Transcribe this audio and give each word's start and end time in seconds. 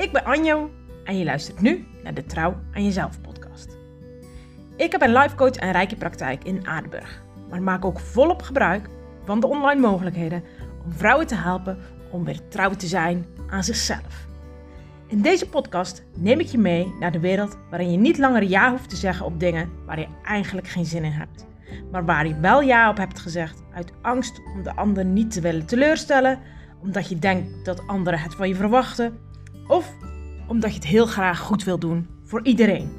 Ik 0.00 0.12
ben 0.12 0.24
Anjo 0.24 0.70
en 1.04 1.18
je 1.18 1.24
luistert 1.24 1.60
nu 1.60 1.86
naar 2.02 2.14
de 2.14 2.24
Trouw 2.24 2.56
aan 2.72 2.84
Jezelf 2.84 3.20
podcast. 3.20 3.76
Ik 4.76 4.92
heb 4.92 5.02
een 5.02 5.12
life 5.12 5.34
coach 5.34 5.54
en 5.54 5.72
rijke 5.72 5.96
praktijk 5.96 6.44
in 6.44 6.66
Aardenburg, 6.66 7.22
maar 7.50 7.62
maak 7.62 7.84
ook 7.84 8.00
volop 8.00 8.42
gebruik 8.42 8.88
van 9.24 9.40
de 9.40 9.46
online 9.46 9.80
mogelijkheden 9.80 10.44
om 10.84 10.92
vrouwen 10.92 11.26
te 11.26 11.34
helpen 11.34 11.78
om 12.10 12.24
weer 12.24 12.48
trouw 12.48 12.70
te 12.70 12.86
zijn 12.86 13.26
aan 13.48 13.64
zichzelf. 13.64 14.26
In 15.06 15.22
deze 15.22 15.48
podcast 15.48 16.04
neem 16.16 16.40
ik 16.40 16.46
je 16.46 16.58
mee 16.58 16.94
naar 17.00 17.12
de 17.12 17.20
wereld 17.20 17.58
waarin 17.70 17.92
je 17.92 17.98
niet 17.98 18.18
langer 18.18 18.42
ja 18.42 18.70
hoeft 18.70 18.88
te 18.88 18.96
zeggen 18.96 19.26
op 19.26 19.40
dingen 19.40 19.70
waar 19.86 19.98
je 19.98 20.08
eigenlijk 20.24 20.68
geen 20.68 20.86
zin 20.86 21.04
in 21.04 21.12
hebt, 21.12 21.46
maar 21.90 22.04
waar 22.04 22.26
je 22.26 22.40
wel 22.40 22.60
ja 22.60 22.90
op 22.90 22.96
hebt 22.96 23.18
gezegd 23.18 23.62
uit 23.74 23.92
angst 24.02 24.40
om 24.54 24.62
de 24.62 24.76
ander 24.76 25.04
niet 25.04 25.30
te 25.30 25.40
willen 25.40 25.66
teleurstellen, 25.66 26.38
omdat 26.82 27.08
je 27.08 27.18
denkt 27.18 27.64
dat 27.64 27.86
anderen 27.86 28.20
het 28.20 28.34
van 28.34 28.48
je 28.48 28.54
verwachten 28.54 29.28
of 29.70 29.96
omdat 30.46 30.70
je 30.70 30.76
het 30.76 30.86
heel 30.86 31.06
graag 31.06 31.38
goed 31.38 31.64
wil 31.64 31.78
doen 31.78 32.08
voor 32.24 32.44
iedereen. 32.44 32.92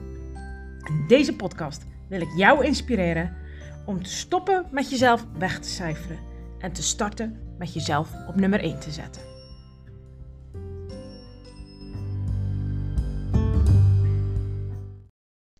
In 0.83 1.05
deze 1.07 1.35
podcast 1.35 1.85
wil 2.09 2.21
ik 2.21 2.33
jou 2.35 2.65
inspireren 2.65 3.37
om 3.85 4.03
te 4.03 4.09
stoppen 4.09 4.67
met 4.71 4.89
jezelf 4.89 5.25
weg 5.37 5.59
te 5.59 5.69
cijferen 5.69 6.19
en 6.59 6.71
te 6.73 6.83
starten 6.83 7.55
met 7.57 7.73
jezelf 7.73 8.09
op 8.27 8.35
nummer 8.35 8.59
1 8.59 8.79
te 8.79 8.91
zetten. 8.91 9.21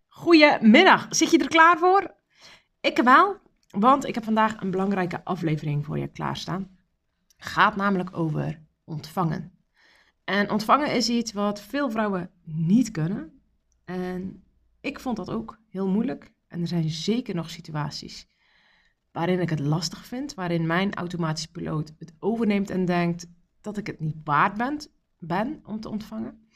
Goedemiddag, 0.08 1.08
zit 1.10 1.32
je 1.32 1.38
er 1.38 1.48
klaar 1.48 1.78
voor? 1.78 2.16
Ik 2.82 2.98
wel, 3.04 3.38
want 3.70 4.06
ik 4.06 4.16
heb 4.16 4.24
vandaag 4.24 4.62
een 4.62 4.72
belangrijke 4.72 5.24
aflevering 5.24 5.86
voor 5.86 6.00
je 6.00 6.08
klaarstaan. 6.08 6.78
Het 7.38 7.46
gaat 7.46 7.76
namelijk 7.76 8.18
over 8.18 8.62
ontvangen. 8.84 9.61
En 10.32 10.50
ontvangen 10.50 10.94
is 10.94 11.10
iets 11.10 11.34
wat 11.34 11.62
veel 11.62 11.92
vrouwen 11.92 12.30
niet 12.44 12.92
kunnen. 12.92 13.42
En 13.86 14.44
ik 14.82 15.00
vond 15.00 15.18
dat 15.18 15.30
ook 15.30 15.60
heel 15.70 15.88
moeilijk. 15.88 16.32
En 16.48 16.62
er 16.62 16.68
zijn 16.68 16.90
zeker 16.90 17.36
nog 17.36 17.50
situaties 17.50 18.28
waarin 19.12 19.40
ik 19.40 19.50
het 19.50 19.60
lastig 19.60 20.06
vind, 20.06 20.34
waarin 20.34 20.66
mijn 20.66 20.94
automatische 20.94 21.52
piloot 21.52 21.94
het 22.00 22.14
overneemt 22.20 22.70
en 22.70 22.86
denkt 22.86 23.28
dat 23.62 23.78
ik 23.78 23.88
het 23.88 24.00
niet 24.00 24.16
waard 24.24 24.58
ben, 24.58 24.80
ben 25.18 25.62
om 25.66 25.80
te 25.80 25.90
ontvangen. 25.90 26.48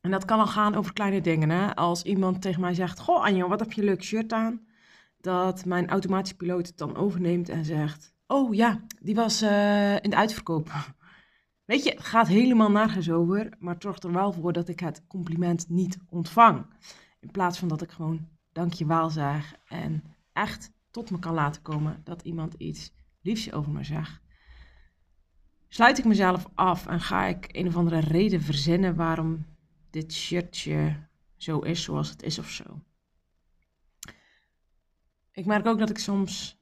En 0.00 0.10
dat 0.10 0.24
kan 0.24 0.38
al 0.38 0.46
gaan 0.46 0.74
over 0.74 0.92
kleine 0.92 1.20
dingen. 1.20 1.50
Hè? 1.50 1.76
Als 1.76 2.02
iemand 2.02 2.42
tegen 2.42 2.60
mij 2.60 2.74
zegt: 2.74 3.00
Goh, 3.00 3.24
Anjo, 3.24 3.48
wat 3.48 3.60
heb 3.60 3.72
je 3.72 3.80
een 3.80 3.86
leuk 3.86 4.04
shirt 4.04 4.32
aan? 4.32 4.66
Dat 5.20 5.64
mijn 5.64 5.88
automatische 5.88 6.36
piloot 6.36 6.66
het 6.66 6.78
dan 6.78 6.96
overneemt 6.96 7.48
en 7.48 7.64
zegt: 7.64 8.14
Oh 8.26 8.54
ja, 8.54 8.80
die 9.00 9.14
was 9.14 9.42
uh, 9.42 9.94
in 9.94 10.10
de 10.10 10.16
uitverkoop. 10.16 10.70
Weet 11.70 11.84
je, 11.84 11.90
het 11.90 12.04
gaat 12.04 12.28
helemaal 12.28 12.70
nergens 12.70 13.10
over, 13.10 13.52
maar 13.58 13.74
het 13.74 13.82
zorgt 13.82 14.04
er 14.04 14.12
wel 14.12 14.32
voor 14.32 14.52
dat 14.52 14.68
ik 14.68 14.80
het 14.80 15.06
compliment 15.06 15.68
niet 15.68 15.98
ontvang. 16.08 16.66
In 17.20 17.30
plaats 17.30 17.58
van 17.58 17.68
dat 17.68 17.82
ik 17.82 17.90
gewoon 17.90 18.28
dankjewel 18.52 19.10
zeg 19.10 19.54
en 19.68 20.04
echt 20.32 20.72
tot 20.90 21.10
me 21.10 21.18
kan 21.18 21.34
laten 21.34 21.62
komen 21.62 22.00
dat 22.04 22.22
iemand 22.22 22.54
iets 22.54 22.92
liefs 23.20 23.52
over 23.52 23.72
me 23.72 23.84
zegt. 23.84 24.20
Sluit 25.68 25.98
ik 25.98 26.04
mezelf 26.04 26.46
af 26.54 26.86
en 26.86 27.00
ga 27.00 27.24
ik 27.24 27.48
een 27.56 27.66
of 27.66 27.76
andere 27.76 28.00
reden 28.00 28.40
verzinnen 28.40 28.96
waarom 28.96 29.46
dit 29.90 30.12
shirtje 30.12 31.08
zo 31.36 31.58
is 31.58 31.82
zoals 31.82 32.10
het 32.10 32.22
is 32.22 32.38
of 32.38 32.50
zo. 32.50 32.82
Ik 35.32 35.46
merk 35.46 35.66
ook 35.66 35.78
dat 35.78 35.90
ik 35.90 35.98
soms 35.98 36.60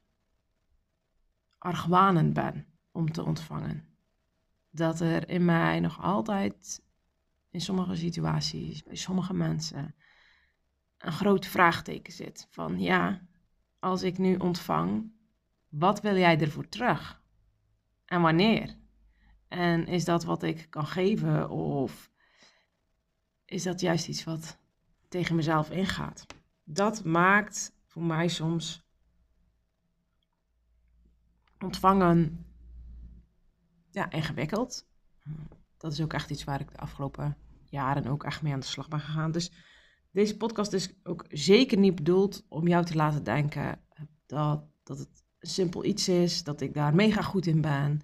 argwanend 1.59 2.33
ben 2.33 2.67
om 2.93 3.13
te 3.13 3.25
ontvangen 3.25 3.88
dat 4.71 5.01
er 5.01 5.29
in 5.29 5.45
mij 5.45 5.81
nog 5.81 6.03
altijd 6.03 6.83
in 7.51 7.61
sommige 7.61 7.97
situaties, 7.97 8.83
bij 8.83 8.97
sommige 8.97 9.35
mensen, 9.35 9.95
een 10.99 11.13
groot 11.13 11.47
vraagteken 11.47 12.13
zit. 12.13 12.47
Van 12.51 12.81
ja, 12.81 13.27
als 13.79 14.03
ik 14.03 14.19
nu 14.19 14.37
ontvang, 14.37 15.13
wat 15.69 16.01
wil 16.01 16.17
jij 16.17 16.41
ervoor 16.41 16.69
terug? 16.69 17.23
En 18.05 18.21
wanneer? 18.21 18.77
En 19.49 19.87
is 19.87 20.05
dat 20.05 20.25
wat 20.25 20.43
ik 20.43 20.67
kan 20.71 20.87
geven 20.87 21.51
of 21.51 22.11
is 23.45 23.63
dat 23.63 23.81
juist 23.81 24.09
iets 24.09 24.25
wat 24.25 24.59
tegen 25.09 25.37
mezelf 25.37 25.71
ingaat? 25.71 26.27
Dat 26.65 27.05
maakt 27.05 27.73
voor 27.87 28.03
mij 28.03 28.29
soms 28.29 28.87
ontvangen 31.59 32.47
ja, 33.99 34.11
ingewikkeld. 34.11 34.87
Dat 35.77 35.93
is 35.93 36.01
ook 36.01 36.13
echt 36.13 36.31
iets 36.31 36.45
waar 36.45 36.61
ik 36.61 36.71
de 36.71 36.79
afgelopen 36.79 37.37
jaren 37.65 38.07
ook 38.07 38.25
echt 38.25 38.43
mee 38.43 38.53
aan 38.53 38.61
de 38.61 38.67
slag 38.67 38.89
ben 38.89 39.01
gegaan. 39.01 39.33
Dus 39.33 39.53
deze 40.11 40.37
podcast 40.37 40.73
is 40.73 40.93
ook 41.03 41.25
zeker 41.29 41.79
niet 41.79 41.95
bedoeld 41.95 42.45
om 42.49 42.69
jou 42.69 42.85
te 42.85 42.95
laten 42.95 43.25
denken 43.25 43.81
dat, 44.27 44.65
dat 44.83 44.99
het 44.99 45.25
simpel 45.41 45.85
iets 45.85 46.09
is, 46.09 46.45
dat 46.45 46.61
ik 46.61 46.75
daar 46.75 46.95
mega 46.95 47.23
goed 47.23 47.47
in 47.47 47.61
ben. 47.61 48.01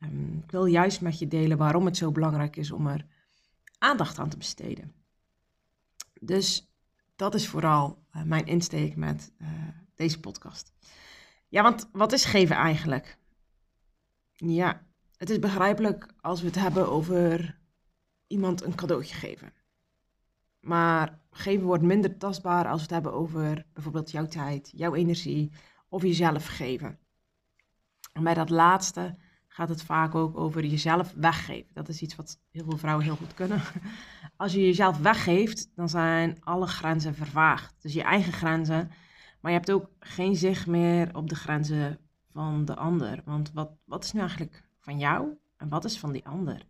Um, 0.00 0.40
ik 0.44 0.50
wil 0.50 0.64
juist 0.64 1.00
met 1.00 1.18
je 1.18 1.28
delen 1.28 1.58
waarom 1.58 1.84
het 1.84 1.96
zo 1.96 2.12
belangrijk 2.12 2.56
is 2.56 2.70
om 2.70 2.86
er 2.86 3.06
aandacht 3.78 4.18
aan 4.18 4.28
te 4.28 4.36
besteden. 4.36 4.92
Dus 6.20 6.72
dat 7.16 7.34
is 7.34 7.48
vooral 7.48 8.04
uh, 8.16 8.22
mijn 8.22 8.46
insteek 8.46 8.96
met 8.96 9.32
uh, 9.38 9.48
deze 9.94 10.20
podcast. 10.20 10.72
Ja, 11.48 11.62
want 11.62 11.88
wat 11.92 12.12
is 12.12 12.24
geven 12.24 12.56
eigenlijk? 12.56 13.18
Ja, 14.34 14.87
het 15.18 15.30
is 15.30 15.38
begrijpelijk 15.38 16.06
als 16.20 16.40
we 16.40 16.46
het 16.46 16.58
hebben 16.58 16.88
over 16.90 17.58
iemand 18.26 18.62
een 18.62 18.74
cadeautje 18.74 19.14
geven. 19.14 19.52
Maar 20.60 21.20
geven 21.30 21.66
wordt 21.66 21.82
minder 21.82 22.16
tastbaar 22.16 22.66
als 22.66 22.76
we 22.76 22.82
het 22.82 22.90
hebben 22.90 23.12
over 23.12 23.66
bijvoorbeeld 23.72 24.10
jouw 24.10 24.26
tijd, 24.26 24.72
jouw 24.74 24.94
energie 24.94 25.52
of 25.88 26.02
jezelf 26.02 26.46
geven. 26.46 26.98
En 28.12 28.22
bij 28.22 28.34
dat 28.34 28.50
laatste 28.50 29.18
gaat 29.48 29.68
het 29.68 29.82
vaak 29.82 30.14
ook 30.14 30.36
over 30.36 30.64
jezelf 30.64 31.12
weggeven. 31.16 31.74
Dat 31.74 31.88
is 31.88 32.02
iets 32.02 32.16
wat 32.16 32.40
heel 32.50 32.64
veel 32.64 32.78
vrouwen 32.78 33.04
heel 33.04 33.16
goed 33.16 33.34
kunnen. 33.34 33.60
Als 34.36 34.52
je 34.52 34.60
jezelf 34.60 34.98
weggeeft, 34.98 35.70
dan 35.74 35.88
zijn 35.88 36.36
alle 36.40 36.66
grenzen 36.66 37.14
vervaagd. 37.14 37.82
Dus 37.82 37.92
je 37.92 38.02
eigen 38.02 38.32
grenzen, 38.32 38.90
maar 39.40 39.52
je 39.52 39.58
hebt 39.58 39.70
ook 39.70 39.90
geen 40.00 40.36
zicht 40.36 40.66
meer 40.66 41.16
op 41.16 41.28
de 41.28 41.34
grenzen 41.34 41.98
van 42.32 42.64
de 42.64 42.76
ander. 42.76 43.22
Want 43.24 43.52
wat, 43.52 43.70
wat 43.84 44.04
is 44.04 44.12
nu 44.12 44.20
eigenlijk 44.20 44.67
van 44.78 44.98
jou 44.98 45.28
en 45.56 45.68
wat 45.68 45.84
is 45.84 45.98
van 45.98 46.12
die 46.12 46.26
ander? 46.26 46.66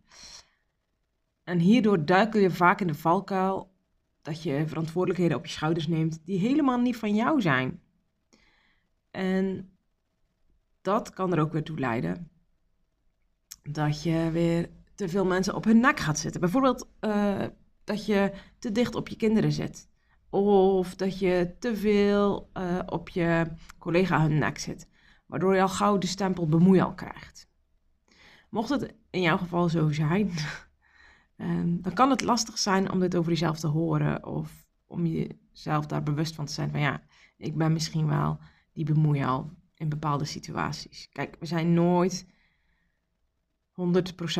En 1.43 1.59
hierdoor 1.59 2.05
duikel 2.05 2.39
je 2.39 2.51
vaak 2.51 2.81
in 2.81 2.87
de 2.87 2.95
valkuil 2.95 3.71
dat 4.21 4.43
je 4.43 4.67
verantwoordelijkheden 4.67 5.37
op 5.37 5.45
je 5.45 5.51
schouders 5.51 5.87
neemt 5.87 6.25
die 6.25 6.39
helemaal 6.39 6.79
niet 6.79 6.97
van 6.97 7.15
jou 7.15 7.41
zijn. 7.41 7.81
En 9.11 9.69
dat 10.81 11.13
kan 11.13 11.33
er 11.33 11.39
ook 11.39 11.51
weer 11.51 11.63
toe 11.63 11.79
leiden 11.79 12.29
dat 13.63 14.03
je 14.03 14.29
weer 14.31 14.69
te 14.95 15.09
veel 15.09 15.25
mensen 15.25 15.55
op 15.55 15.63
hun 15.63 15.79
nek 15.79 15.99
gaat 15.99 16.19
zitten. 16.19 16.41
Bijvoorbeeld 16.41 16.89
uh, 17.01 17.45
dat 17.83 18.05
je 18.05 18.31
te 18.59 18.71
dicht 18.71 18.95
op 18.95 19.07
je 19.07 19.15
kinderen 19.15 19.51
zit. 19.51 19.89
Of 20.29 20.95
dat 20.95 21.19
je 21.19 21.55
te 21.59 21.75
veel 21.75 22.49
uh, 22.53 22.79
op 22.85 23.09
je 23.09 23.45
collega 23.77 24.21
hun 24.21 24.37
nek 24.37 24.57
zit. 24.57 24.87
Waardoor 25.25 25.55
je 25.55 25.61
al 25.61 25.69
gauw 25.69 25.97
de 25.97 26.07
stempel 26.07 26.47
bemoeial 26.47 26.93
krijgt. 26.93 27.48
Mocht 28.49 28.69
het 28.69 28.93
in 29.09 29.21
jouw 29.21 29.37
geval 29.37 29.69
zo 29.69 29.91
zijn, 29.91 30.31
ehm, 31.35 31.81
dan 31.81 31.93
kan 31.93 32.09
het 32.09 32.21
lastig 32.21 32.57
zijn 32.57 32.91
om 32.91 32.99
dit 32.99 33.15
over 33.15 33.31
jezelf 33.31 33.59
te 33.59 33.67
horen 33.67 34.25
of 34.25 34.67
om 34.85 35.05
jezelf 35.05 35.85
daar 35.85 36.03
bewust 36.03 36.35
van 36.35 36.45
te 36.45 36.53
zijn 36.53 36.71
van 36.71 36.79
ja, 36.79 37.03
ik 37.37 37.57
ben 37.57 37.73
misschien 37.73 38.07
wel 38.07 38.39
die 38.73 38.85
bemoeial 38.85 39.49
in 39.75 39.89
bepaalde 39.89 40.25
situaties. 40.25 41.09
Kijk, 41.11 41.35
we 41.39 41.45
zijn 41.45 41.73
nooit 41.73 42.25
100% 42.25 42.31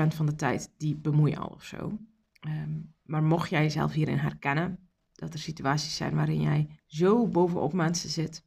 van 0.08 0.26
de 0.26 0.36
tijd 0.36 0.74
die 0.78 0.96
bemoeial 0.96 1.48
of 1.48 1.64
zo. 1.64 1.98
Ehm, 2.40 2.80
maar 3.04 3.24
mocht 3.24 3.50
jij 3.50 3.62
jezelf 3.62 3.92
hierin 3.94 4.18
herkennen, 4.18 4.90
dat 5.14 5.34
er 5.34 5.40
situaties 5.40 5.96
zijn 5.96 6.16
waarin 6.16 6.42
jij 6.42 6.80
zo 6.86 7.28
bovenop 7.28 7.74
mensen 7.74 8.10
zit, 8.10 8.46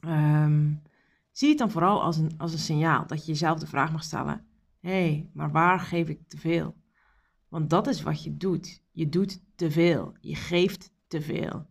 um, 0.00 0.82
Zie 1.34 1.48
het 1.48 1.58
dan 1.58 1.70
vooral 1.70 2.02
als 2.02 2.16
een, 2.16 2.32
als 2.36 2.52
een 2.52 2.58
signaal 2.58 3.06
dat 3.06 3.20
je 3.20 3.32
jezelf 3.32 3.58
de 3.58 3.66
vraag 3.66 3.92
mag 3.92 4.04
stellen: 4.04 4.46
hé, 4.80 4.90
hey, 4.90 5.30
maar 5.32 5.50
waar 5.50 5.80
geef 5.80 6.08
ik 6.08 6.28
te 6.28 6.38
veel? 6.38 6.74
Want 7.48 7.70
dat 7.70 7.86
is 7.86 8.02
wat 8.02 8.24
je 8.24 8.36
doet. 8.36 8.82
Je 8.90 9.08
doet 9.08 9.42
te 9.54 9.70
veel. 9.70 10.16
Je 10.20 10.34
geeft 10.34 10.92
te 11.06 11.20
veel. 11.20 11.66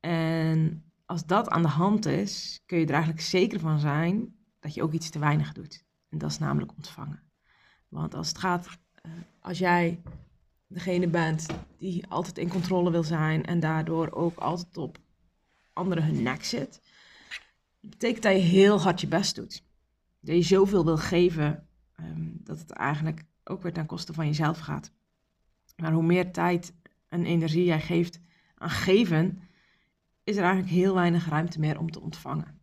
En 0.00 0.84
als 1.04 1.26
dat 1.26 1.48
aan 1.48 1.62
de 1.62 1.68
hand 1.68 2.06
is, 2.06 2.62
kun 2.66 2.78
je 2.78 2.84
er 2.84 2.92
eigenlijk 2.92 3.22
zeker 3.22 3.60
van 3.60 3.78
zijn 3.78 4.36
dat 4.60 4.74
je 4.74 4.82
ook 4.82 4.92
iets 4.92 5.10
te 5.10 5.18
weinig 5.18 5.52
doet. 5.52 5.84
En 6.08 6.18
dat 6.18 6.30
is 6.30 6.38
namelijk 6.38 6.72
ontvangen. 6.76 7.22
Want 7.88 8.14
als 8.14 8.28
het 8.28 8.38
gaat, 8.38 8.68
eh, 8.94 9.12
als 9.40 9.58
jij 9.58 10.02
degene 10.66 11.08
bent 11.08 11.46
die 11.78 12.06
altijd 12.06 12.38
in 12.38 12.48
controle 12.48 12.90
wil 12.90 13.04
zijn 13.04 13.44
en 13.44 13.60
daardoor 13.60 14.12
ook 14.12 14.38
altijd 14.38 14.76
op 14.76 14.98
anderen 15.72 16.04
hun 16.04 16.22
nek 16.22 16.44
zit, 16.44 16.80
dat 17.84 17.98
betekent 17.98 18.22
dat 18.22 18.32
je 18.32 18.38
heel 18.38 18.80
hard 18.80 19.00
je 19.00 19.06
best 19.06 19.34
doet. 19.34 19.64
Dat 20.20 20.34
je 20.34 20.42
zoveel 20.42 20.84
wil 20.84 20.96
geven, 20.96 21.68
um, 22.00 22.40
dat 22.44 22.58
het 22.58 22.70
eigenlijk 22.70 23.24
ook 23.44 23.62
weer 23.62 23.72
ten 23.72 23.86
koste 23.86 24.12
van 24.12 24.26
jezelf 24.26 24.58
gaat. 24.58 24.92
Maar 25.76 25.92
hoe 25.92 26.02
meer 26.02 26.32
tijd 26.32 26.74
en 27.08 27.24
energie 27.24 27.64
jij 27.64 27.80
geeft 27.80 28.20
aan 28.54 28.70
geven, 28.70 29.38
is 30.22 30.36
er 30.36 30.42
eigenlijk 30.42 30.72
heel 30.72 30.94
weinig 30.94 31.28
ruimte 31.28 31.60
meer 31.60 31.78
om 31.78 31.90
te 31.90 32.00
ontvangen. 32.00 32.60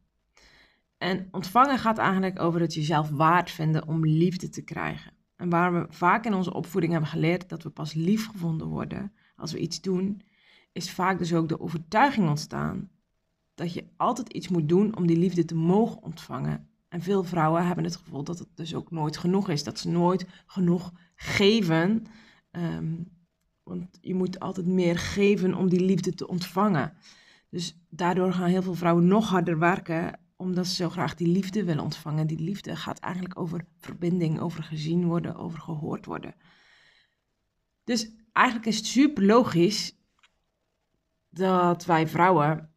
En 0.98 1.28
ontvangen 1.32 1.78
gaat 1.78 1.98
eigenlijk 1.98 2.40
over 2.40 2.62
het 2.62 2.74
jezelf 2.74 3.10
waard 3.10 3.52
vinden 3.52 3.88
om 3.88 4.06
liefde 4.06 4.50
te 4.50 4.62
krijgen. 4.62 5.14
En 5.36 5.50
waar 5.50 5.74
we 5.74 5.86
vaak 5.90 6.26
in 6.26 6.34
onze 6.34 6.54
opvoeding 6.54 6.92
hebben 6.92 7.12
geleerd 7.12 7.50
dat 7.50 7.64
we 7.64 7.70
pas 7.70 7.94
lief 7.94 8.28
gevonden 8.28 8.68
worden 8.68 9.14
als 9.36 9.52
we 9.52 9.60
iets 9.60 9.82
doen, 9.82 10.22
is 10.72 10.92
vaak 10.92 11.18
dus 11.18 11.34
ook 11.34 11.50
de 11.50 11.60
overtuiging 11.60 12.30
ontstaan 12.30 12.90
dat 13.62 13.74
je 13.74 13.86
altijd 13.98 14.34
iets 14.34 14.48
moet 14.48 14.70
doen 14.70 14.96
om 14.96 15.08
die 15.08 15.18
liefde 15.18 15.46
te 15.46 15.56
mogen 15.56 16.04
ontvangen. 16.04 16.70
En 16.90 17.02
veel 17.02 17.24
vrouwen 17.24 17.66
hebben 17.66 17.84
het 17.84 17.96
gevoel 17.96 18.24
dat 18.24 18.40
het 18.40 18.48
dus 18.56 18.76
ook 18.76 18.92
nooit 18.92 19.18
genoeg 19.18 19.50
is, 19.50 19.64
dat 19.64 19.80
ze 19.80 19.90
nooit 19.90 20.26
genoeg 20.46 20.92
geven. 21.16 22.06
Ehm, 22.52 22.94
want 23.64 23.98
je 24.02 24.16
moet 24.16 24.40
altijd 24.40 24.66
meer 24.66 24.98
geven 24.98 25.56
om 25.56 25.70
die 25.70 25.80
liefde 25.80 26.14
te 26.14 26.28
ontvangen. 26.28 26.94
Dus 27.50 27.78
daardoor 27.90 28.34
gaan 28.34 28.50
heel 28.50 28.62
veel 28.62 28.74
vrouwen 28.74 29.08
nog 29.08 29.30
harder 29.30 29.60
werken, 29.60 30.20
omdat 30.36 30.68
ze 30.68 30.76
zo 30.76 30.90
graag 30.90 31.16
die 31.16 31.28
liefde 31.28 31.64
willen 31.64 31.84
ontvangen. 31.84 32.28
Die 32.28 32.40
liefde 32.40 32.76
gaat 32.76 33.00
eigenlijk 33.00 33.40
over 33.40 33.66
verbinding, 33.78 34.40
over 34.40 34.64
gezien 34.64 35.06
worden, 35.06 35.36
over 35.36 35.60
gehoord 35.60 36.06
worden. 36.06 36.36
Dus 37.84 38.12
eigenlijk 38.32 38.68
is 38.68 38.78
het 38.78 38.86
super 38.86 39.26
logisch 39.26 39.96
dat 41.30 41.86
wij 41.86 42.08
vrouwen 42.08 42.71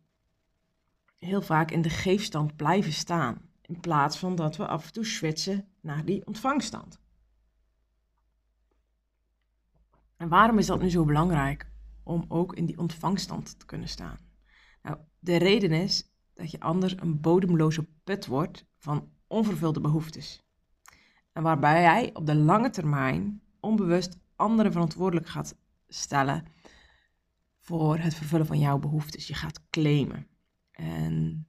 heel 1.25 1.43
vaak 1.43 1.71
in 1.71 1.83
de 1.83 1.91
geefstand 1.91 2.57
blijven 2.57 2.93
staan. 2.93 3.39
In 3.61 3.81
plaats 3.81 4.19
van 4.19 4.35
dat 4.35 4.57
we 4.57 4.67
af 4.67 4.87
en 4.87 4.93
toe 4.93 5.05
switchen 5.05 5.69
naar 5.81 6.05
die 6.05 6.27
ontvangstand. 6.27 6.99
En 10.17 10.29
waarom 10.29 10.59
is 10.59 10.67
dat 10.67 10.81
nu 10.81 10.91
zo 10.91 11.05
belangrijk 11.05 11.71
om 12.03 12.25
ook 12.29 12.55
in 12.55 12.67
die 12.67 12.79
ontvangstand 12.79 13.59
te 13.59 13.67
kunnen 13.67 13.89
staan? 13.89 14.19
Nou, 14.83 14.99
de 15.19 15.37
reden 15.37 15.73
is 15.73 16.13
dat 16.35 16.51
je 16.51 16.61
anders 16.61 17.01
een 17.01 17.21
bodemloze 17.21 17.87
put 18.05 18.27
wordt 18.27 18.65
van 18.79 19.09
onvervulde 19.27 19.81
behoeftes. 19.81 20.43
En 21.33 21.43
waarbij 21.43 21.81
jij 21.81 22.11
op 22.15 22.27
de 22.27 22.35
lange 22.35 22.71
termijn 22.71 23.43
onbewust 23.61 24.19
anderen 24.37 24.73
verantwoordelijk 24.73 25.29
gaat 25.29 25.57
stellen 25.89 26.47
voor 27.61 27.99
het 27.99 28.15
vervullen 28.15 28.47
van 28.47 28.59
jouw 28.59 28.79
behoeftes. 28.79 29.27
Je 29.27 29.35
gaat 29.35 29.61
claimen. 29.71 30.27
En 30.75 31.47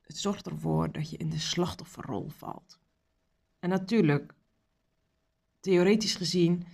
het 0.00 0.18
zorgt 0.18 0.46
ervoor 0.46 0.92
dat 0.92 1.10
je 1.10 1.16
in 1.16 1.30
de 1.30 1.38
slachtofferrol 1.38 2.28
valt. 2.28 2.78
En 3.58 3.68
natuurlijk, 3.68 4.34
theoretisch 5.60 6.14
gezien, 6.14 6.66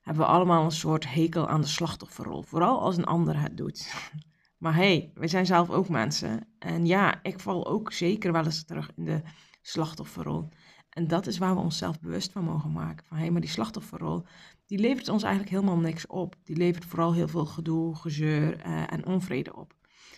hebben 0.00 0.24
we 0.24 0.30
allemaal 0.30 0.64
een 0.64 0.70
soort 0.70 1.12
hekel 1.12 1.48
aan 1.48 1.60
de 1.60 1.66
slachtofferrol. 1.66 2.42
Vooral 2.42 2.80
als 2.80 2.96
een 2.96 3.04
ander 3.04 3.40
het 3.40 3.56
doet. 3.56 3.86
Maar 4.56 4.74
hé, 4.74 4.80
hey, 4.80 5.10
we 5.14 5.28
zijn 5.28 5.46
zelf 5.46 5.70
ook 5.70 5.88
mensen. 5.88 6.48
En 6.58 6.86
ja, 6.86 7.22
ik 7.22 7.40
val 7.40 7.66
ook 7.66 7.92
zeker 7.92 8.32
wel 8.32 8.44
eens 8.44 8.64
terug 8.64 8.90
in 8.96 9.04
de 9.04 9.22
slachtofferrol. 9.62 10.48
En 10.88 11.06
dat 11.06 11.26
is 11.26 11.38
waar 11.38 11.54
we 11.54 11.60
onszelf 11.60 12.00
bewust 12.00 12.32
van 12.32 12.44
mogen 12.44 12.72
maken. 12.72 13.06
Van 13.06 13.16
hé, 13.16 13.22
hey, 13.22 13.32
maar 13.32 13.40
die 13.40 13.50
slachtofferrol, 13.50 14.24
die 14.66 14.78
levert 14.78 15.08
ons 15.08 15.22
eigenlijk 15.22 15.52
helemaal 15.52 15.78
niks 15.78 16.06
op. 16.06 16.36
Die 16.44 16.56
levert 16.56 16.84
vooral 16.84 17.14
heel 17.14 17.28
veel 17.28 17.46
gedoe, 17.46 17.96
gezeur 17.96 18.66
uh, 18.66 18.92
en 18.92 19.06
onvrede 19.06 19.56
op. 19.56 19.74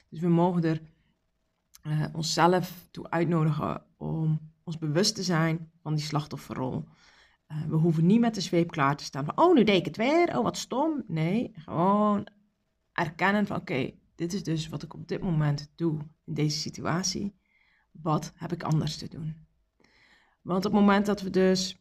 Dus 0.09 0.21
we 0.21 0.29
mogen 0.29 0.65
er 0.65 0.81
uh, 1.89 2.05
onszelf 2.13 2.89
toe 2.91 3.11
uitnodigen 3.11 3.83
om 3.97 4.41
ons 4.65 4.79
bewust 4.79 5.15
te 5.15 5.23
zijn 5.23 5.71
van 5.83 5.95
die 5.95 6.05
slachtofferrol. 6.05 6.85
Uh, 7.49 7.65
we 7.69 7.77
hoeven 7.77 8.07
niet 8.07 8.21
met 8.21 8.35
de 8.35 8.41
zweep 8.41 8.71
klaar 8.71 8.97
te 8.97 9.05
staan 9.05 9.25
van, 9.25 9.39
oh, 9.39 9.55
nu 9.55 9.65
deed 9.65 9.87
het 9.87 9.97
weer, 9.97 10.39
oh, 10.39 10.43
wat 10.43 10.57
stom. 10.57 11.05
Nee, 11.07 11.53
gewoon 11.55 12.27
erkennen 12.93 13.47
van, 13.47 13.57
oké, 13.57 13.91
dit 14.15 14.33
is 14.33 14.43
dus 14.43 14.69
wat 14.69 14.83
ik 14.83 14.95
op 14.95 15.09
dit 15.09 15.23
moment 15.23 15.71
doe 15.75 15.99
in 16.25 16.35
deze 16.35 16.59
situatie. 16.59 17.35
Wat 17.91 18.33
heb 18.35 18.53
ik 18.53 18.63
anders 18.63 18.97
te 18.97 19.09
doen? 19.09 19.47
Want 20.43 20.65
op 20.67 20.73
het 20.73 20.81
moment 20.81 21.07
dat 21.07 21.21
we 21.21 21.31
dus 21.31 21.79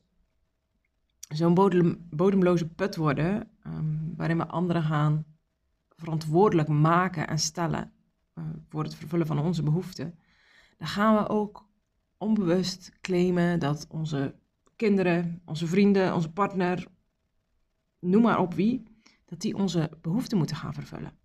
zo'n 1.27 1.54
bodem, 1.54 2.07
bodemloze 2.09 2.68
put 2.68 2.95
worden, 2.95 3.50
um, 3.65 4.13
waarin 4.18 4.38
we 4.38 4.48
anderen 4.48 4.83
gaan 4.83 5.25
verantwoordelijk 5.95 6.68
maken 6.68 7.27
en 7.27 7.39
stellen 7.39 7.92
voor 8.69 8.83
het 8.83 8.95
vervullen 8.95 9.27
van 9.27 9.39
onze 9.39 9.63
behoeften, 9.63 10.19
dan 10.77 10.87
gaan 10.87 11.15
we 11.15 11.29
ook 11.29 11.69
onbewust 12.17 12.91
claimen 13.01 13.59
dat 13.59 13.87
onze 13.89 14.35
kinderen, 14.75 15.41
onze 15.45 15.67
vrienden, 15.67 16.13
onze 16.13 16.31
partner, 16.31 16.87
noem 17.99 18.21
maar 18.21 18.39
op 18.39 18.53
wie, 18.53 18.83
dat 19.25 19.41
die 19.41 19.55
onze 19.55 19.91
behoeften 20.01 20.37
moeten 20.37 20.55
gaan 20.55 20.73
vervullen. 20.73 21.17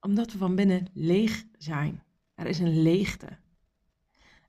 Omdat 0.00 0.32
we 0.32 0.38
van 0.38 0.54
binnen 0.54 0.86
leeg 0.92 1.44
zijn. 1.58 2.02
Er 2.34 2.46
is 2.46 2.58
een 2.58 2.82
leegte. 2.82 3.38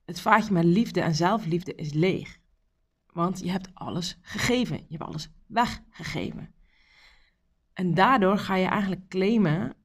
Het 0.04 0.20
vaatje 0.20 0.52
met 0.52 0.64
liefde 0.64 1.00
en 1.00 1.14
zelfliefde 1.14 1.74
is 1.74 1.92
leeg. 1.92 2.38
Want 3.12 3.40
je 3.40 3.50
hebt 3.50 3.74
alles 3.74 4.18
gegeven. 4.22 4.76
Je 4.76 4.96
hebt 4.96 5.02
alles 5.02 5.28
weggegeven. 5.46 6.54
En 7.72 7.94
daardoor 7.94 8.38
ga 8.38 8.54
je 8.54 8.66
eigenlijk 8.66 9.08
claimen 9.08 9.76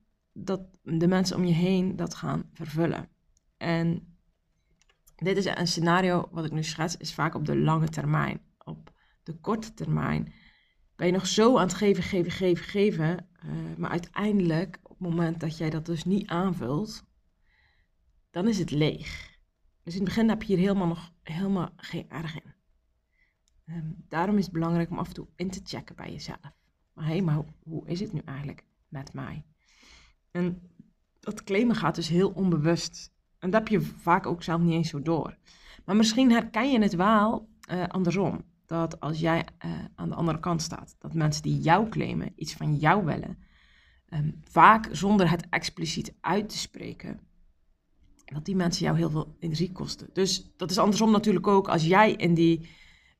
dat 0.43 0.61
de 0.83 1.07
mensen 1.07 1.35
om 1.35 1.45
je 1.45 1.53
heen 1.53 1.95
dat 1.95 2.15
gaan 2.15 2.49
vervullen. 2.53 3.09
En 3.57 4.17
dit 5.15 5.37
is 5.37 5.45
een 5.45 5.67
scenario 5.67 6.27
wat 6.31 6.45
ik 6.45 6.51
nu 6.51 6.63
schets, 6.63 6.97
is 6.97 7.13
vaak 7.13 7.35
op 7.35 7.45
de 7.45 7.57
lange 7.57 7.89
termijn. 7.89 8.41
Op 8.57 8.91
de 9.23 9.33
korte 9.33 9.73
termijn 9.73 10.33
ben 10.95 11.07
je 11.07 11.13
nog 11.13 11.27
zo 11.27 11.57
aan 11.57 11.67
het 11.67 11.73
geven, 11.73 12.03
geven, 12.03 12.31
geven, 12.31 12.65
geven. 12.65 13.27
Uh, 13.45 13.51
maar 13.77 13.89
uiteindelijk, 13.89 14.79
op 14.83 14.89
het 14.89 15.09
moment 15.09 15.39
dat 15.39 15.57
jij 15.57 15.69
dat 15.69 15.85
dus 15.85 16.03
niet 16.03 16.27
aanvult, 16.27 17.03
dan 18.29 18.47
is 18.47 18.59
het 18.59 18.71
leeg. 18.71 19.37
Dus 19.83 19.93
in 19.93 19.99
het 19.99 20.09
begin 20.09 20.29
heb 20.29 20.43
je 20.43 20.55
hier 20.55 20.63
helemaal 20.65 20.87
nog 20.87 21.13
helemaal 21.23 21.69
geen 21.75 22.09
erg 22.09 22.35
in. 22.35 22.53
Um, 23.65 24.05
daarom 24.07 24.37
is 24.37 24.43
het 24.43 24.53
belangrijk 24.53 24.89
om 24.89 24.99
af 24.99 25.07
en 25.07 25.13
toe 25.13 25.27
in 25.35 25.49
te 25.49 25.61
checken 25.63 25.95
bij 25.95 26.11
jezelf. 26.11 26.51
Maar 26.93 27.05
hé, 27.05 27.11
hey, 27.11 27.21
maar 27.21 27.43
hoe 27.63 27.87
is 27.87 27.99
het 27.99 28.13
nu 28.13 28.21
eigenlijk 28.25 28.65
met 28.87 29.13
mij? 29.13 29.45
En 30.31 30.61
dat 31.19 31.43
claimen 31.43 31.75
gaat 31.75 31.95
dus 31.95 32.07
heel 32.07 32.29
onbewust. 32.29 33.11
En 33.39 33.49
dat 33.49 33.59
heb 33.59 33.67
je 33.67 33.81
vaak 33.81 34.25
ook 34.25 34.43
zelf 34.43 34.61
niet 34.61 34.73
eens 34.73 34.89
zo 34.89 35.01
door. 35.01 35.37
Maar 35.85 35.95
misschien 35.95 36.31
herken 36.31 36.71
je 36.71 36.81
het 36.81 36.95
wel 36.95 37.49
uh, 37.71 37.83
andersom. 37.87 38.43
Dat 38.65 38.99
als 38.99 39.19
jij 39.19 39.45
uh, 39.65 39.71
aan 39.95 40.09
de 40.09 40.15
andere 40.15 40.39
kant 40.39 40.61
staat, 40.61 40.95
dat 40.99 41.13
mensen 41.13 41.43
die 41.43 41.59
jou 41.59 41.89
claimen, 41.89 42.33
iets 42.35 42.53
van 42.53 42.75
jou 42.75 43.05
willen, 43.05 43.37
um, 44.09 44.39
vaak 44.43 44.89
zonder 44.91 45.29
het 45.29 45.47
expliciet 45.49 46.13
uit 46.21 46.49
te 46.49 46.57
spreken, 46.57 47.19
dat 48.25 48.45
die 48.45 48.55
mensen 48.55 48.85
jou 48.85 48.97
heel 48.97 49.09
veel 49.09 49.35
energie 49.39 49.71
kosten. 49.71 50.09
Dus 50.13 50.51
dat 50.57 50.71
is 50.71 50.77
andersom 50.77 51.11
natuurlijk 51.11 51.47
ook 51.47 51.67
als 51.67 51.85
jij 51.85 52.11
in 52.13 52.33
die 52.33 52.69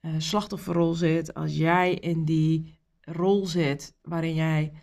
uh, 0.02 0.12
slachtofferrol 0.18 0.94
zit, 0.94 1.34
als 1.34 1.58
jij 1.58 1.94
in 1.94 2.26
die 2.26 2.80
rol 3.02 3.46
zit 3.46 3.96
waarin 4.02 4.34
jij 4.34 4.74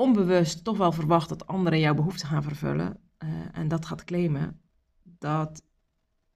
onbewust 0.00 0.64
toch 0.64 0.76
wel 0.76 0.92
verwacht 0.92 1.28
dat 1.28 1.46
anderen 1.46 1.78
jouw 1.78 1.94
behoeften 1.94 2.28
gaan 2.28 2.42
vervullen 2.42 3.00
uh, 3.18 3.30
en 3.52 3.68
dat 3.68 3.86
gaat 3.86 4.04
claimen, 4.04 4.60
dat 5.02 5.62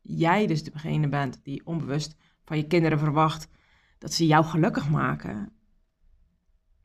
jij 0.00 0.46
dus 0.46 0.64
degene 0.64 1.08
bent 1.08 1.40
die 1.42 1.66
onbewust 1.66 2.16
van 2.44 2.56
je 2.56 2.66
kinderen 2.66 2.98
verwacht 2.98 3.48
dat 3.98 4.12
ze 4.12 4.26
jou 4.26 4.44
gelukkig 4.44 4.90
maken. 4.90 5.52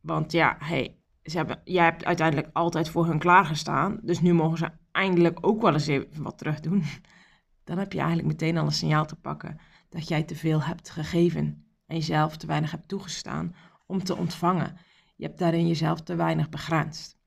Want 0.02 0.32
ja, 0.32 0.56
hey, 0.60 0.98
hebben, 1.22 1.62
jij 1.64 1.84
hebt 1.84 2.06
uiteindelijk 2.06 2.50
altijd 2.54 2.90
voor 2.90 3.06
hun 3.06 3.20
klaargestaan, 3.20 4.00
dus 4.02 4.22
nu 4.22 4.34
mogen 4.34 4.58
ze 4.58 4.72
eindelijk 4.92 5.38
ook 5.42 5.62
wel 5.62 5.74
eens 5.74 5.88
even 5.88 6.24
wat 6.24 6.38
terug 6.38 6.60
doen. 6.60 6.84
Dan 7.64 7.78
heb 7.78 7.92
je 7.92 8.00
eigenlijk 8.00 8.28
meteen 8.28 8.58
al 8.58 8.66
een 8.66 8.72
signaal 8.72 9.06
te 9.06 9.16
pakken 9.16 9.60
dat 9.90 10.08
jij 10.08 10.24
te 10.24 10.36
veel 10.36 10.62
hebt 10.62 10.90
gegeven 10.90 11.66
en 11.86 11.96
jezelf 11.96 12.38
te 12.38 12.48
weinig 12.48 12.72
hebt 12.72 12.88
toegestaan 12.88 13.56
om 13.88 14.04
te 14.04 14.16
ontvangen. 14.16 14.78
Je 15.20 15.26
hebt 15.26 15.40
daarin 15.40 15.68
jezelf 15.68 16.02
te 16.02 16.16
weinig 16.16 16.50
begrensd. 16.50 17.18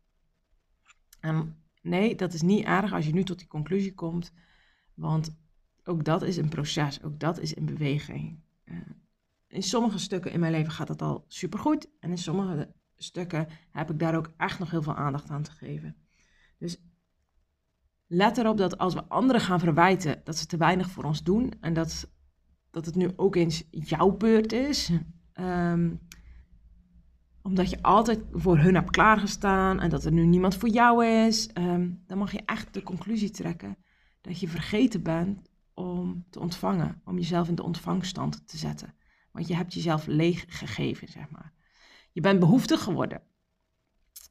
En 1.20 1.56
nee, 1.82 2.14
dat 2.14 2.32
is 2.32 2.42
niet 2.42 2.64
erg 2.64 2.92
als 2.92 3.06
je 3.06 3.12
nu 3.12 3.24
tot 3.24 3.38
die 3.38 3.48
conclusie 3.48 3.94
komt, 3.94 4.32
want 4.94 5.36
ook 5.84 6.04
dat 6.04 6.22
is 6.22 6.36
een 6.36 6.48
proces, 6.48 7.02
ook 7.02 7.20
dat 7.20 7.38
is 7.38 7.56
een 7.56 7.64
beweging. 7.64 8.40
Uh, 8.64 8.78
in 9.46 9.62
sommige 9.62 9.98
stukken 9.98 10.32
in 10.32 10.40
mijn 10.40 10.52
leven 10.52 10.72
gaat 10.72 10.86
dat 10.86 11.02
al 11.02 11.24
supergoed 11.28 11.88
en 12.00 12.10
in 12.10 12.18
sommige 12.18 12.74
stukken 12.96 13.48
heb 13.70 13.90
ik 13.90 13.98
daar 13.98 14.16
ook 14.16 14.32
echt 14.36 14.58
nog 14.58 14.70
heel 14.70 14.82
veel 14.82 14.96
aandacht 14.96 15.30
aan 15.30 15.42
te 15.42 15.52
geven. 15.52 15.96
Dus 16.58 16.82
let 18.06 18.38
erop 18.38 18.56
dat 18.56 18.78
als 18.78 18.94
we 18.94 19.04
anderen 19.04 19.40
gaan 19.40 19.60
verwijten 19.60 20.20
dat 20.24 20.36
ze 20.36 20.46
te 20.46 20.56
weinig 20.56 20.90
voor 20.90 21.04
ons 21.04 21.22
doen 21.22 21.52
en 21.60 21.72
dat, 21.72 22.10
dat 22.70 22.86
het 22.86 22.94
nu 22.94 23.10
ook 23.16 23.36
eens 23.36 23.64
jouw 23.70 24.10
beurt 24.10 24.52
is, 24.52 24.90
um, 25.34 26.00
omdat 27.42 27.70
je 27.70 27.82
altijd 27.82 28.20
voor 28.32 28.58
hun 28.58 28.74
hebt 28.74 28.90
klaargestaan 28.90 29.80
en 29.80 29.90
dat 29.90 30.04
er 30.04 30.12
nu 30.12 30.26
niemand 30.26 30.56
voor 30.56 30.68
jou 30.68 31.06
is, 31.06 31.50
um, 31.54 32.02
dan 32.06 32.18
mag 32.18 32.32
je 32.32 32.42
echt 32.44 32.74
de 32.74 32.82
conclusie 32.82 33.30
trekken 33.30 33.76
dat 34.20 34.40
je 34.40 34.48
vergeten 34.48 35.02
bent 35.02 35.50
om 35.74 36.24
te 36.30 36.40
ontvangen, 36.40 37.00
om 37.04 37.16
jezelf 37.16 37.48
in 37.48 37.54
de 37.54 37.62
ontvangstand 37.62 38.48
te 38.48 38.56
zetten. 38.56 38.94
Want 39.32 39.48
je 39.48 39.54
hebt 39.54 39.74
jezelf 39.74 40.06
leeg 40.06 40.44
gegeven, 40.48 41.08
zeg 41.08 41.30
maar. 41.30 41.52
Je 42.12 42.20
bent 42.20 42.40
behoeftig 42.40 42.82
geworden. 42.82 43.22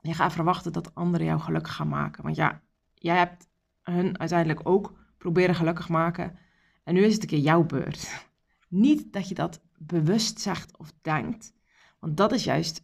Je 0.01 0.13
gaat 0.13 0.33
verwachten 0.33 0.73
dat 0.73 0.95
anderen 0.95 1.27
jou 1.27 1.39
gelukkig 1.39 1.73
gaan 1.73 1.87
maken. 1.87 2.23
Want 2.23 2.35
ja, 2.35 2.61
jij 2.93 3.17
hebt 3.17 3.49
hun 3.81 4.19
uiteindelijk 4.19 4.69
ook 4.69 4.93
proberen 5.17 5.55
gelukkig 5.55 5.89
maken. 5.89 6.37
En 6.83 6.93
nu 6.93 7.03
is 7.03 7.13
het 7.13 7.21
een 7.21 7.29
keer 7.29 7.39
jouw 7.39 7.63
beurt. 7.63 8.27
Niet 8.69 9.13
dat 9.13 9.27
je 9.27 9.35
dat 9.35 9.61
bewust 9.77 10.39
zegt 10.39 10.77
of 10.77 10.93
denkt. 11.01 11.53
Want 11.99 12.17
dat 12.17 12.31
is 12.31 12.43
juist 12.43 12.83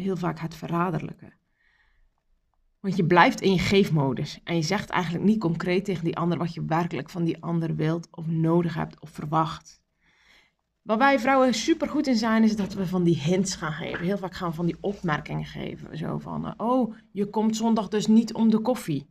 heel 0.00 0.16
vaak 0.16 0.38
het 0.38 0.54
verraderlijke. 0.54 1.32
Want 2.80 2.96
je 2.96 3.04
blijft 3.04 3.40
in 3.40 3.52
je 3.52 3.58
geefmodus 3.58 4.40
en 4.44 4.56
je 4.56 4.62
zegt 4.62 4.90
eigenlijk 4.90 5.24
niet 5.24 5.40
concreet 5.40 5.84
tegen 5.84 6.04
die 6.04 6.16
ander 6.16 6.38
wat 6.38 6.54
je 6.54 6.64
werkelijk 6.64 7.10
van 7.10 7.24
die 7.24 7.42
ander 7.42 7.74
wilt 7.74 8.08
of 8.10 8.26
nodig 8.26 8.74
hebt 8.74 9.00
of 9.00 9.10
verwacht. 9.10 9.80
Waar 10.82 10.98
wij 10.98 11.18
vrouwen 11.18 11.54
super 11.54 11.88
goed 11.88 12.06
in 12.06 12.16
zijn, 12.16 12.42
is 12.42 12.56
dat 12.56 12.74
we 12.74 12.86
van 12.86 13.04
die 13.04 13.16
hints 13.16 13.54
gaan 13.54 13.72
geven. 13.72 14.04
Heel 14.04 14.18
vaak 14.18 14.34
gaan 14.34 14.48
we 14.48 14.54
van 14.54 14.66
die 14.66 14.76
opmerkingen 14.80 15.44
geven. 15.44 15.96
Zo 15.96 16.18
van, 16.18 16.46
eh, 16.46 16.52
oh, 16.56 16.94
je 17.12 17.26
komt 17.26 17.56
zondag 17.56 17.88
dus 17.88 18.06
niet 18.06 18.34
om 18.34 18.50
de 18.50 18.58
koffie. 18.58 19.08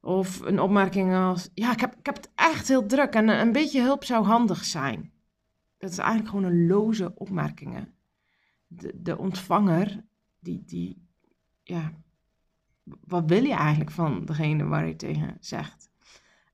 Of 0.00 0.40
een 0.40 0.60
opmerking 0.60 1.14
als, 1.14 1.48
ja, 1.54 1.72
ik 1.72 1.80
heb, 1.80 1.94
ik 1.98 2.06
heb 2.06 2.16
het 2.16 2.30
echt 2.34 2.68
heel 2.68 2.86
druk 2.86 3.14
en 3.14 3.28
een 3.28 3.52
beetje 3.52 3.82
hulp 3.82 4.04
zou 4.04 4.24
handig 4.24 4.64
zijn. 4.64 5.12
Dat 5.78 5.90
is 5.90 5.98
eigenlijk 5.98 6.28
gewoon 6.28 6.44
een 6.44 6.66
loze 6.66 7.12
opmerkingen. 7.14 7.97
De, 8.94 9.18
ontvanger, 9.18 10.04
die, 10.38 10.64
die, 10.64 11.06
ja, 11.62 11.92
wat 13.04 13.28
wil 13.28 13.44
je 13.44 13.54
eigenlijk 13.54 13.90
van 13.90 14.24
degene 14.24 14.64
waar 14.64 14.86
je 14.86 14.96
tegen 14.96 15.36
zegt? 15.40 15.90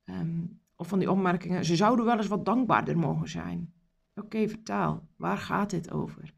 Ehm, 0.04 0.44
of 0.76 0.88
van 0.88 0.98
die 0.98 1.10
opmerkingen, 1.10 1.64
ze 1.64 1.76
zouden 1.76 2.04
wel 2.04 2.16
eens 2.16 2.26
wat 2.26 2.44
dankbaarder 2.44 2.98
mogen 2.98 3.28
zijn. 3.28 3.72
Oké, 4.14 4.48
vertaal, 4.48 5.08
waar 5.16 5.38
gaat 5.38 5.70
dit 5.70 5.90
over? 5.90 6.34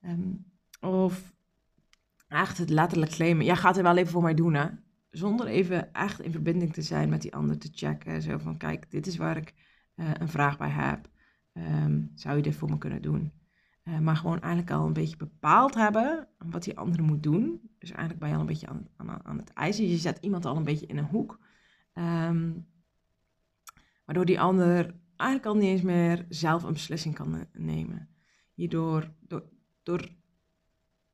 Ehm, 0.00 0.32
of 0.80 1.34
echt 2.28 2.58
het 2.58 2.70
letterlijk 2.70 3.10
claimen, 3.10 3.44
jij 3.44 3.56
gaat 3.56 3.76
er 3.76 3.82
wel 3.82 3.96
even 3.96 4.12
voor 4.12 4.22
mij 4.22 4.34
doen, 4.34 4.54
hè? 4.54 4.66
Zonder 5.10 5.46
even 5.46 5.92
echt 5.92 6.20
in 6.20 6.32
verbinding 6.32 6.72
te 6.72 6.82
zijn 6.82 7.08
met 7.08 7.22
die 7.22 7.34
ander 7.34 7.58
te 7.58 7.68
checken. 7.72 8.22
Zo 8.22 8.38
van, 8.38 8.56
kijk, 8.56 8.90
dit 8.90 9.06
is 9.06 9.16
waar 9.16 9.36
ik 9.36 9.54
uh, 9.96 10.10
een 10.18 10.28
vraag 10.28 10.58
bij 10.58 10.68
heb. 10.68 11.08
Um, 11.52 12.10
zou 12.14 12.36
je 12.36 12.42
dit 12.42 12.54
voor 12.54 12.70
me 12.70 12.78
kunnen 12.78 13.02
doen? 13.02 13.32
Uh, 13.88 13.98
maar 13.98 14.16
gewoon 14.16 14.40
eigenlijk 14.40 14.72
al 14.72 14.86
een 14.86 14.92
beetje 14.92 15.16
bepaald 15.16 15.74
hebben 15.74 16.28
wat 16.38 16.62
die 16.62 16.78
andere 16.78 17.02
moet 17.02 17.22
doen. 17.22 17.70
Dus 17.78 17.90
eigenlijk 17.90 18.20
ben 18.20 18.28
je 18.28 18.34
al 18.34 18.40
een 18.40 18.46
beetje 18.46 18.66
aan, 18.66 18.88
aan, 18.96 19.24
aan 19.24 19.38
het 19.38 19.52
eisen. 19.52 19.88
Je 19.88 19.96
zet 19.96 20.18
iemand 20.20 20.44
al 20.44 20.56
een 20.56 20.64
beetje 20.64 20.86
in 20.86 20.98
een 20.98 21.04
hoek. 21.04 21.38
Um, 21.94 22.66
waardoor 24.04 24.24
die 24.24 24.40
ander 24.40 24.94
eigenlijk 25.16 25.50
al 25.50 25.54
niet 25.54 25.70
eens 25.70 25.82
meer 25.82 26.26
zelf 26.28 26.62
een 26.62 26.72
beslissing 26.72 27.14
kan 27.14 27.46
nemen. 27.52 28.08
Hierdoor, 28.54 29.12
door, 29.20 29.48
door 29.82 30.08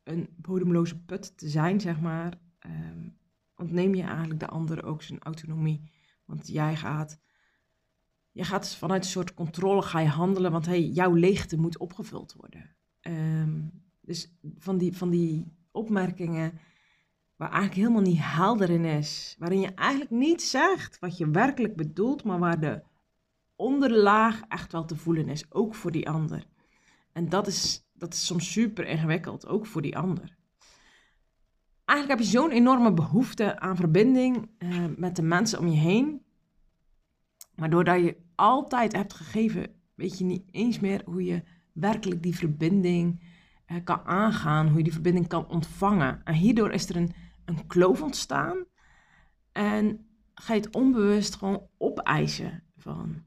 een 0.02 0.28
bodemloze 0.37 1.04
put 1.04 1.38
te 1.38 1.49
zijn, 1.49 1.81
zeg 1.81 2.00
maar, 2.00 2.38
um, 2.66 3.19
ontneem 3.57 3.95
je 3.95 4.02
eigenlijk 4.02 4.40
de 4.40 4.49
ander 4.49 4.85
ook 4.85 5.02
zijn 5.02 5.23
autonomie. 5.23 5.90
Want 6.25 6.47
jij 6.47 6.76
gaat, 6.76 7.21
jij 8.35 8.45
gaat 8.45 8.75
vanuit 8.75 9.05
een 9.05 9.11
soort 9.11 9.35
controle 9.35 9.83
ga 9.83 10.00
je 10.00 10.09
handelen, 10.09 10.53
want 10.53 10.67
hey, 10.67 10.83
jouw 10.83 11.12
leegte 11.12 11.57
moet 11.57 11.79
opgevuld 11.79 12.35
worden. 12.37 12.76
Um, 13.00 13.83
dus 14.00 14.35
van 14.59 14.79
die, 14.79 14.97
van 14.97 15.11
die 15.11 15.53
opmerkingen 15.71 16.59
waar 17.37 17.50
eigenlijk 17.50 17.81
helemaal 17.81 18.11
niet 18.11 18.23
helder 18.23 18.71
in 18.71 18.85
is, 18.85 19.37
waarin 19.38 19.61
je 19.61 19.75
eigenlijk 19.75 20.11
niet 20.11 20.43
zegt 20.43 20.99
wat 20.99 21.17
je 21.17 21.31
werkelijk 21.31 21.76
bedoelt, 21.76 22.25
maar 22.25 22.38
waar 22.38 22.61
de 22.61 22.83
onderlaag 23.57 24.43
echt 24.49 24.73
wel 24.73 24.85
te 24.85 24.97
voelen 24.97 25.29
is, 25.29 25.53
ook 25.53 25.75
voor 25.75 25.91
die 25.91 26.09
ander. 26.09 26.47
En 27.12 27.29
dat 27.29 27.47
is, 27.47 27.88
dat 27.93 28.12
is 28.12 28.26
soms 28.26 28.53
super 28.53 28.87
ingewikkeld, 28.87 29.47
ook 29.47 29.67
voor 29.67 29.83
die 29.83 29.97
ander. 29.97 30.37
Eigenlijk 31.85 32.19
heb 32.19 32.29
je 32.29 32.38
zo'n 32.38 32.50
enorme 32.50 32.93
behoefte 32.93 33.61
aan 33.61 33.76
verbinding 33.76 34.50
uh, 34.59 34.85
met 34.97 35.17
de 35.17 35.23
mensen 35.23 35.59
om 35.59 35.69
je 35.69 35.76
heen. 35.76 36.23
Maar 37.55 37.71
doordat 37.71 38.00
je 38.00 38.24
altijd 38.37 38.93
hebt 38.93 39.12
gegeven, 39.12 39.67
weet 39.95 40.19
je 40.19 40.25
niet 40.25 40.49
eens 40.50 40.81
meer 40.81 41.03
hoe 41.05 41.25
je 41.25 41.43
werkelijk 41.73 42.23
die 42.23 42.37
verbinding 42.37 43.23
uh, 43.67 43.76
kan 43.85 44.00
aangaan, 44.05 44.69
hoe 44.69 44.76
je 44.76 44.85
die 44.85 44.93
verbinding 44.93 45.29
kan 45.29 45.49
ontvangen. 45.49 46.21
En 46.25 46.35
hierdoor 46.35 46.73
is 46.73 46.88
er 46.88 46.97
een, 46.97 47.12
een 47.45 47.67
kloof 47.67 48.03
ontstaan. 48.03 48.64
En 49.53 50.07
ga 50.35 50.55
je 50.55 50.61
het 50.61 50.75
onbewust 50.75 51.35
gewoon 51.35 51.67
opeisen 51.79 52.62
van 52.76 53.23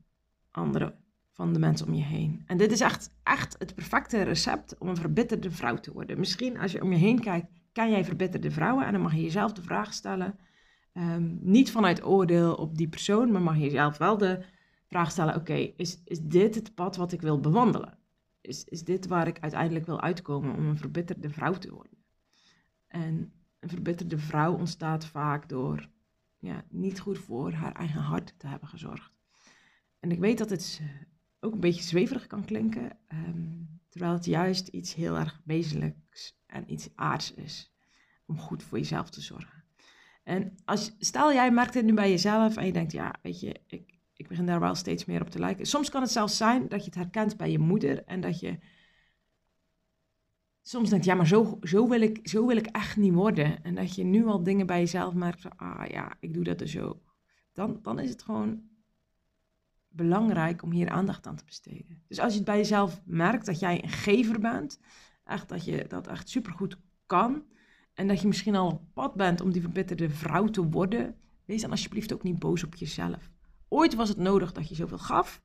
anderen, 0.51 0.93
van 1.33 1.53
de 1.53 1.59
mensen 1.59 1.87
om 1.87 1.93
je 1.93 2.03
heen. 2.03 2.43
En 2.45 2.57
dit 2.57 2.71
is 2.71 2.81
echt, 2.81 3.09
echt 3.23 3.55
het 3.59 3.75
perfecte 3.75 4.21
recept 4.21 4.77
om 4.77 4.87
een 4.87 4.95
verbitterde 4.95 5.51
vrouw 5.51 5.75
te 5.75 5.93
worden. 5.93 6.19
Misschien 6.19 6.59
als 6.59 6.71
je 6.71 6.83
om 6.83 6.91
je 6.91 6.97
heen 6.97 7.19
kijkt, 7.19 7.47
kan 7.71 7.89
jij 7.89 8.05
verbitterde 8.05 8.51
vrouwen? 8.51 8.85
En 8.85 8.91
dan 8.91 9.01
mag 9.01 9.13
je 9.13 9.21
jezelf 9.21 9.53
de 9.53 9.61
vraag 9.61 9.93
stellen. 9.93 10.39
Um, 10.93 11.39
niet 11.41 11.71
vanuit 11.71 12.05
oordeel 12.05 12.53
op 12.53 12.77
die 12.77 12.89
persoon, 12.89 13.31
maar 13.31 13.41
mag 13.41 13.55
je 13.55 13.61
jezelf 13.61 13.97
wel 13.97 14.17
de 14.17 14.43
vraag 14.87 15.11
stellen: 15.11 15.35
oké, 15.35 15.53
is, 15.53 16.01
is 16.03 16.21
dit 16.21 16.55
het 16.55 16.75
pad 16.75 16.95
wat 16.95 17.11
ik 17.11 17.21
wil 17.21 17.39
bewandelen? 17.39 17.97
Is, 18.41 18.63
is 18.63 18.83
dit 18.83 19.07
waar 19.07 19.27
ik 19.27 19.39
uiteindelijk 19.39 19.85
wil 19.85 20.01
uitkomen 20.01 20.55
om 20.55 20.65
een 20.65 20.77
verbitterde 20.77 21.29
vrouw 21.29 21.53
te 21.53 21.73
worden? 21.73 21.97
En 22.87 23.31
een 23.59 23.69
verbitterde 23.69 24.17
vrouw 24.17 24.53
ontstaat 24.53 25.05
vaak 25.05 25.49
door 25.49 25.89
ja, 26.39 26.63
niet 26.69 26.99
goed 26.99 27.17
voor 27.17 27.51
haar 27.51 27.71
eigen 27.71 28.01
hart 28.01 28.33
te 28.37 28.47
hebben 28.47 28.69
gezorgd. 28.69 29.11
En 29.99 30.11
ik 30.11 30.19
weet 30.19 30.37
dat 30.37 30.49
het 30.49 30.81
ook 31.39 31.53
een 31.53 31.59
beetje 31.59 31.83
zweverig 31.83 32.27
kan 32.27 32.45
klinken, 32.45 32.97
um, 33.13 33.79
terwijl 33.89 34.13
het 34.13 34.25
juist 34.25 34.67
iets 34.67 34.93
heel 34.93 35.17
erg 35.17 35.41
wezenlijks 35.43 36.39
en 36.45 36.71
iets 36.71 36.89
aards 36.95 37.33
is 37.33 37.73
om 38.25 38.39
goed 38.39 38.63
voor 38.63 38.77
jezelf 38.77 39.09
te 39.09 39.21
zorgen. 39.21 39.63
En 40.23 40.55
als, 40.65 40.95
stel 40.99 41.33
jij 41.33 41.51
merkt 41.51 41.73
het 41.73 41.85
nu 41.85 41.93
bij 41.93 42.09
jezelf 42.09 42.57
en 42.57 42.65
je 42.65 42.73
denkt, 42.73 42.91
ja, 42.91 43.15
weet 43.21 43.39
je, 43.39 43.61
ik, 43.67 43.96
ik 44.17 44.27
begin 44.27 44.45
daar 44.45 44.59
wel 44.59 44.75
steeds 44.75 45.05
meer 45.05 45.21
op 45.21 45.29
te 45.29 45.39
lijken. 45.39 45.65
Soms 45.65 45.89
kan 45.89 46.01
het 46.01 46.11
zelfs 46.11 46.37
zijn 46.37 46.67
dat 46.67 46.79
je 46.79 46.85
het 46.85 46.95
herkent 46.95 47.37
bij 47.37 47.51
je 47.51 47.59
moeder 47.59 48.03
en 48.03 48.21
dat 48.21 48.39
je 48.39 48.59
soms 50.61 50.89
denkt, 50.89 51.05
ja, 51.05 51.15
maar 51.15 51.27
zo, 51.27 51.57
zo, 51.61 51.87
wil 51.87 52.01
ik, 52.01 52.19
zo 52.27 52.47
wil 52.47 52.57
ik 52.57 52.65
echt 52.65 52.97
niet 52.97 53.13
worden. 53.13 53.63
En 53.63 53.75
dat 53.75 53.95
je 53.95 54.03
nu 54.03 54.25
al 54.25 54.43
dingen 54.43 54.65
bij 54.65 54.79
jezelf 54.79 55.13
merkt 55.13 55.41
van, 55.41 55.55
ah 55.55 55.85
ja, 55.87 56.17
ik 56.19 56.33
doe 56.33 56.43
dat 56.43 56.59
dus 56.59 56.79
ook. 56.79 57.15
Dan, 57.53 57.79
dan 57.81 57.99
is 57.99 58.09
het 58.09 58.23
gewoon 58.23 58.61
belangrijk 59.87 60.63
om 60.63 60.71
hier 60.71 60.89
aandacht 60.89 61.27
aan 61.27 61.35
te 61.35 61.45
besteden. 61.45 62.03
Dus 62.07 62.19
als 62.19 62.31
je 62.31 62.37
het 62.37 62.47
bij 62.47 62.57
jezelf 62.57 63.01
merkt 63.05 63.45
dat 63.45 63.59
jij 63.59 63.83
een 63.83 63.89
gever 63.89 64.39
bent, 64.39 64.79
echt 65.23 65.49
dat 65.49 65.65
je 65.65 65.85
dat 65.87 66.07
echt 66.07 66.29
supergoed 66.29 66.77
kan, 67.05 67.43
en 67.93 68.07
dat 68.07 68.21
je 68.21 68.27
misschien 68.27 68.55
al 68.55 68.71
op 68.71 68.81
pad 68.93 69.13
bent 69.15 69.41
om 69.41 69.51
die 69.51 69.61
verbitterde 69.61 70.09
vrouw 70.09 70.45
te 70.45 70.69
worden, 70.69 71.15
wees 71.45 71.61
dan 71.61 71.71
alsjeblieft 71.71 72.13
ook 72.13 72.23
niet 72.23 72.39
boos 72.39 72.63
op 72.63 72.75
jezelf. 72.75 73.31
Ooit 73.67 73.95
was 73.95 74.09
het 74.09 74.17
nodig 74.17 74.51
dat 74.51 74.69
je 74.69 74.75
zoveel 74.75 74.97
gaf, 74.97 75.41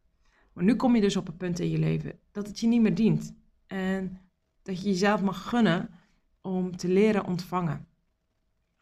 maar 0.53 0.65
nu 0.65 0.77
kom 0.77 0.95
je 0.95 1.01
dus 1.01 1.17
op 1.17 1.29
een 1.29 1.37
punt 1.37 1.61
in 1.61 1.71
je 1.71 1.79
leven 1.79 2.19
dat 2.33 2.47
het 2.47 2.61
je 2.61 2.67
niet 2.67 2.81
meer 2.81 2.95
dient. 2.95 3.35
En 3.67 4.21
dat 4.63 4.83
je 4.83 4.89
jezelf 4.89 5.23
mag 5.23 5.49
gunnen 5.49 5.91
om 6.41 6.77
te 6.77 6.89
leren 6.89 7.27
ontvangen. 7.27 7.87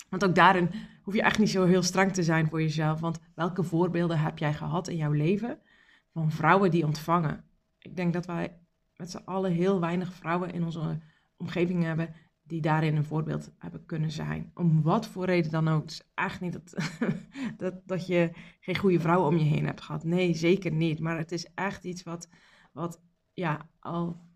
Want 0.09 0.25
ook 0.25 0.35
daarin 0.35 0.71
hoef 1.03 1.15
je 1.15 1.23
echt 1.23 1.39
niet 1.39 1.51
zo 1.51 1.65
heel 1.65 1.83
streng 1.83 2.13
te 2.13 2.23
zijn 2.23 2.49
voor 2.49 2.63
jezelf. 2.63 3.01
Want 3.01 3.19
welke 3.35 3.63
voorbeelden 3.63 4.19
heb 4.19 4.39
jij 4.39 4.55
gehad 4.55 4.89
in 4.89 4.97
jouw 4.97 5.13
leven 5.13 5.59
van 6.13 6.31
vrouwen 6.31 6.71
die 6.71 6.87
ontvangen? 6.87 7.45
Ik 7.79 7.97
denk 7.97 8.13
dat 8.13 8.27
wij 8.27 8.59
met 8.97 9.11
z'n 9.11 9.23
allen 9.25 9.53
heel 9.53 9.81
weinig 9.81 10.13
vrouwen 10.13 10.53
in 10.53 10.65
onze 10.65 11.01
omgeving 11.37 11.83
hebben 11.83 12.15
die 12.51 12.61
daarin 12.61 12.97
een 12.97 13.05
voorbeeld 13.05 13.51
hebben 13.59 13.87
kunnen 13.87 14.11
zijn. 14.11 14.51
Om 14.55 14.83
wat 14.83 15.07
voor 15.07 15.25
reden 15.25 15.51
dan 15.51 15.69
ook. 15.69 15.87
Is 15.87 16.03
echt 16.15 16.41
niet 16.41 16.53
dat, 16.53 16.77
dat, 17.57 17.75
dat 17.87 18.07
je 18.07 18.31
geen 18.61 18.77
goede 18.77 19.01
vrouw 19.01 19.27
om 19.27 19.37
je 19.37 19.45
heen 19.45 19.67
hebt 19.67 19.81
gehad. 19.81 20.05
Nee, 20.05 20.35
zeker 20.35 20.73
niet. 20.73 21.01
Maar 21.01 21.19
het 21.19 21.33
is 21.33 21.47
echt 21.55 21.85
iets 21.85 22.03
wat, 22.03 22.29
wat 22.73 23.01
ja, 23.33 23.69
al 23.79 24.29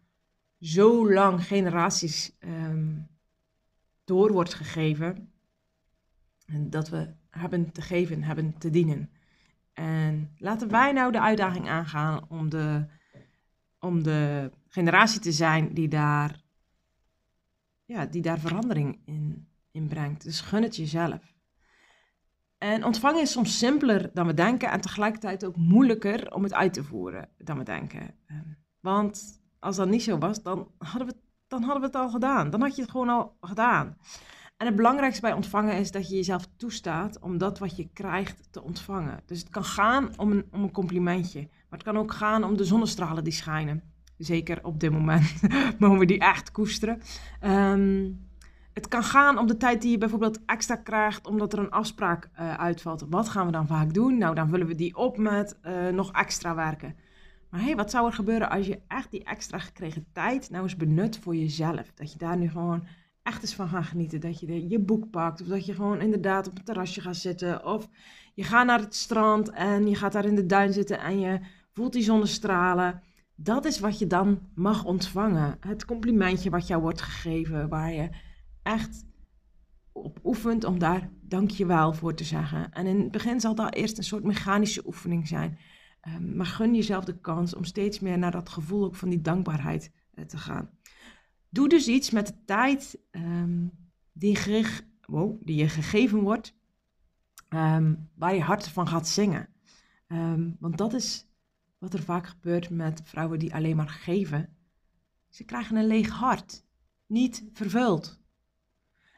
zo 0.60 1.12
lang 1.12 1.46
generaties 1.46 2.36
um, 2.40 3.08
door 4.04 4.32
wordt 4.32 4.54
gegeven. 4.54 5.32
En 6.46 6.70
dat 6.70 6.88
we 6.88 7.14
hebben 7.30 7.72
te 7.72 7.82
geven, 7.82 8.22
hebben 8.22 8.58
te 8.58 8.70
dienen. 8.70 9.10
En 9.72 10.30
laten 10.36 10.70
wij 10.70 10.92
nou 10.92 11.12
de 11.12 11.20
uitdaging 11.20 11.68
aangaan 11.68 12.28
om 12.28 12.48
de, 12.48 12.86
om 13.78 14.02
de 14.02 14.50
generatie 14.68 15.20
te 15.20 15.32
zijn 15.32 15.74
die 15.74 15.88
daar, 15.88 16.43
ja, 17.84 18.06
die 18.06 18.22
daar 18.22 18.38
verandering 18.38 19.00
in, 19.04 19.48
in 19.70 19.88
brengt. 19.88 20.24
Dus 20.24 20.40
gun 20.40 20.62
het 20.62 20.76
jezelf. 20.76 21.34
En 22.58 22.84
ontvangen 22.84 23.20
is 23.20 23.32
soms 23.32 23.58
simpeler 23.58 24.10
dan 24.12 24.26
we 24.26 24.34
denken 24.34 24.70
en 24.70 24.80
tegelijkertijd 24.80 25.44
ook 25.44 25.56
moeilijker 25.56 26.34
om 26.34 26.42
het 26.42 26.54
uit 26.54 26.72
te 26.72 26.84
voeren 26.84 27.28
dan 27.38 27.58
we 27.58 27.64
denken. 27.64 28.14
Ehm, 28.26 28.40
want 28.80 29.42
als 29.58 29.76
dat 29.76 29.88
niet 29.88 30.02
zo 30.02 30.18
was, 30.18 30.42
dan 30.42 30.70
hadden, 30.78 31.08
we, 31.08 31.14
dan 31.46 31.62
hadden 31.62 31.80
we 31.80 31.86
het 31.86 31.96
al 31.96 32.10
gedaan. 32.10 32.50
Dan 32.50 32.60
had 32.60 32.76
je 32.76 32.82
het 32.82 32.90
gewoon 32.90 33.08
al 33.08 33.36
gedaan. 33.40 33.96
En 34.56 34.66
het 34.66 34.76
belangrijkste 34.76 35.20
bij 35.20 35.32
ontvangen 35.32 35.76
is 35.76 35.90
dat 35.90 36.08
je 36.08 36.14
jezelf 36.14 36.48
toestaat 36.56 37.18
om 37.20 37.38
dat 37.38 37.58
wat 37.58 37.76
je 37.76 37.88
krijgt 37.92 38.52
te 38.52 38.62
ontvangen. 38.62 39.22
Dus 39.26 39.38
het 39.38 39.48
kan 39.48 39.64
gaan 39.64 40.18
om 40.18 40.30
een, 40.30 40.46
om 40.50 40.62
een 40.62 40.72
complimentje, 40.72 41.40
maar 41.40 41.78
het 41.78 41.82
kan 41.82 41.98
ook 41.98 42.12
gaan 42.12 42.44
om 42.44 42.56
de 42.56 42.64
zonnestralen 42.64 43.24
die 43.24 43.32
schijnen. 43.32 43.93
Zeker 44.24 44.58
op 44.62 44.80
dit 44.80 44.90
moment 44.90 45.42
mogen 45.78 45.98
we 45.98 46.06
die 46.06 46.18
echt 46.18 46.50
koesteren. 46.50 47.00
Ehm, 47.40 48.10
het 48.72 48.88
kan 48.88 49.02
gaan 49.02 49.38
om 49.38 49.46
de 49.46 49.56
tijd 49.56 49.82
die 49.82 49.90
je 49.90 49.98
bijvoorbeeld 49.98 50.44
extra 50.46 50.76
krijgt 50.76 51.26
omdat 51.26 51.52
er 51.52 51.58
een 51.58 51.70
afspraak 51.70 52.28
uh, 52.40 52.54
uitvalt. 52.54 53.04
Wat 53.08 53.28
gaan 53.28 53.46
we 53.46 53.52
dan 53.52 53.66
vaak 53.66 53.94
doen? 53.94 54.18
Nou, 54.18 54.34
dan 54.34 54.48
vullen 54.48 54.66
we 54.66 54.74
die 54.74 54.96
op 54.96 55.16
met 55.16 55.58
uh, 55.66 55.88
nog 55.88 56.12
extra 56.12 56.54
werken. 56.54 56.96
Maar 57.50 57.62
hey, 57.62 57.76
wat 57.76 57.90
zou 57.90 58.06
er 58.06 58.12
gebeuren 58.12 58.50
als 58.50 58.66
je 58.66 58.80
echt 58.88 59.10
die 59.10 59.24
extra 59.24 59.58
gekregen 59.58 60.06
tijd 60.12 60.50
nou 60.50 60.62
eens 60.62 60.76
benut 60.76 61.18
voor 61.18 61.36
jezelf? 61.36 61.92
Dat 61.94 62.12
je 62.12 62.18
daar 62.18 62.36
nu 62.36 62.48
gewoon 62.48 62.86
echt 63.22 63.42
eens 63.42 63.54
van 63.54 63.68
gaat 63.68 63.84
genieten. 63.84 64.20
Dat 64.20 64.40
je 64.40 64.68
je 64.68 64.78
boek 64.78 65.10
pakt 65.10 65.40
of 65.40 65.46
dat 65.46 65.66
je 65.66 65.74
gewoon 65.74 66.00
inderdaad 66.00 66.48
op 66.48 66.54
het 66.54 66.66
terrasje 66.66 67.00
gaat 67.00 67.16
zitten. 67.16 67.64
Of 67.64 67.88
je 68.34 68.44
gaat 68.44 68.66
naar 68.66 68.80
het 68.80 68.94
strand 68.94 69.50
en 69.50 69.88
je 69.88 69.94
gaat 69.94 70.12
daar 70.12 70.24
in 70.24 70.34
de 70.34 70.46
duin 70.46 70.72
zitten 70.72 70.98
en 71.00 71.20
je 71.20 71.40
voelt 71.72 71.92
die 71.92 72.02
zonnestralen. 72.02 73.02
Dat 73.36 73.64
is 73.64 73.78
wat 73.80 73.98
je 73.98 74.06
dan 74.06 74.40
mag 74.54 74.84
ontvangen. 74.84 75.56
Het 75.60 75.84
complimentje 75.84 76.50
wat 76.50 76.66
jou 76.66 76.82
wordt 76.82 77.02
gegeven, 77.02 77.68
waar 77.68 77.92
je 77.92 78.08
echt 78.62 79.04
op 79.92 80.20
oefent 80.24 80.64
om 80.64 80.78
daar 80.78 81.10
dankjewel 81.20 81.92
voor 81.92 82.14
te 82.14 82.24
zeggen. 82.24 82.72
En 82.72 82.86
in 82.86 83.00
het 83.00 83.10
begin 83.10 83.40
zal 83.40 83.54
dat 83.54 83.74
eerst 83.74 83.98
een 83.98 84.04
soort 84.04 84.24
mechanische 84.24 84.86
oefening 84.86 85.28
zijn. 85.28 85.58
Um, 86.08 86.36
maar 86.36 86.46
gun 86.46 86.74
jezelf 86.74 87.04
de 87.04 87.20
kans 87.20 87.54
om 87.54 87.64
steeds 87.64 88.00
meer 88.00 88.18
naar 88.18 88.30
dat 88.30 88.48
gevoel 88.48 88.84
ook 88.84 88.94
van 88.94 89.08
die 89.08 89.20
dankbaarheid 89.20 89.90
uh, 90.14 90.24
te 90.24 90.38
gaan. 90.38 90.70
Doe 91.48 91.68
dus 91.68 91.88
iets 91.88 92.10
met 92.10 92.26
de 92.26 92.44
tijd 92.44 92.98
um, 93.10 93.70
die, 94.12 94.66
wow, 95.06 95.46
die 95.46 95.56
je 95.56 95.68
gegeven 95.68 96.20
wordt, 96.20 96.54
um, 97.48 98.10
waar 98.14 98.34
je 98.34 98.40
hart 98.40 98.68
van 98.68 98.88
gaat 98.88 99.08
zingen. 99.08 99.48
want 100.58 100.78
dat 100.78 100.92
is 100.92 101.26
wat 101.84 101.94
er 101.94 102.02
vaak 102.02 102.26
gebeurt 102.26 102.70
met 102.70 103.00
vrouwen 103.04 103.38
die 103.38 103.54
alleen 103.54 103.76
maar 103.76 103.88
geven. 103.88 104.48
Ze 105.28 105.44
krijgen 105.44 105.76
een 105.76 105.86
leeg 105.86 106.08
hart, 106.08 106.64
niet 107.06 107.44
vervuld. 107.52 108.20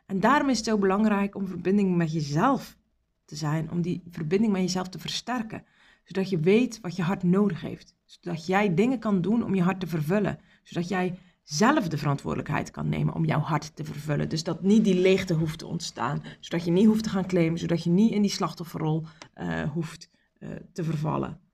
En 0.06 0.20
daarom 0.20 0.48
is 0.48 0.56
het 0.56 0.66
zo 0.66 0.78
belangrijk 0.78 1.34
om 1.34 1.46
verbinding 1.46 1.96
met 1.96 2.12
jezelf 2.12 2.76
te 3.24 3.36
zijn, 3.36 3.70
om 3.70 3.82
die 3.82 4.02
verbinding 4.10 4.52
met 4.52 4.62
jezelf 4.62 4.88
te 4.88 4.98
versterken, 4.98 5.64
zodat 6.04 6.30
je 6.30 6.38
weet 6.38 6.80
wat 6.80 6.96
je 6.96 7.02
hart 7.02 7.22
nodig 7.22 7.60
heeft, 7.60 7.94
zodat 8.04 8.46
jij 8.46 8.74
dingen 8.74 8.98
kan 8.98 9.20
doen 9.20 9.44
om 9.44 9.54
je 9.54 9.62
hart 9.62 9.80
te 9.80 9.86
vervullen, 9.86 10.38
zodat 10.62 10.88
jij 10.88 11.18
zelf 11.42 11.88
de 11.88 11.98
verantwoordelijkheid 11.98 12.70
kan 12.70 12.88
nemen 12.88 13.14
om 13.14 13.24
jouw 13.24 13.40
hart 13.40 13.76
te 13.76 13.84
vervullen. 13.84 14.28
Dus 14.28 14.44
dat 14.44 14.62
niet 14.62 14.84
die 14.84 15.00
leegte 15.00 15.34
hoeft 15.34 15.58
te 15.58 15.66
ontstaan, 15.66 16.22
zodat 16.40 16.64
je 16.64 16.70
niet 16.70 16.86
hoeft 16.86 17.02
te 17.02 17.10
gaan 17.10 17.26
claimen, 17.26 17.58
zodat 17.58 17.82
je 17.82 17.90
niet 17.90 18.12
in 18.12 18.22
die 18.22 18.30
slachtofferrol 18.30 19.04
uh, 19.34 19.62
hoeft 19.62 20.10
uh, 20.38 20.50
te 20.72 20.84
vervallen. 20.84 21.45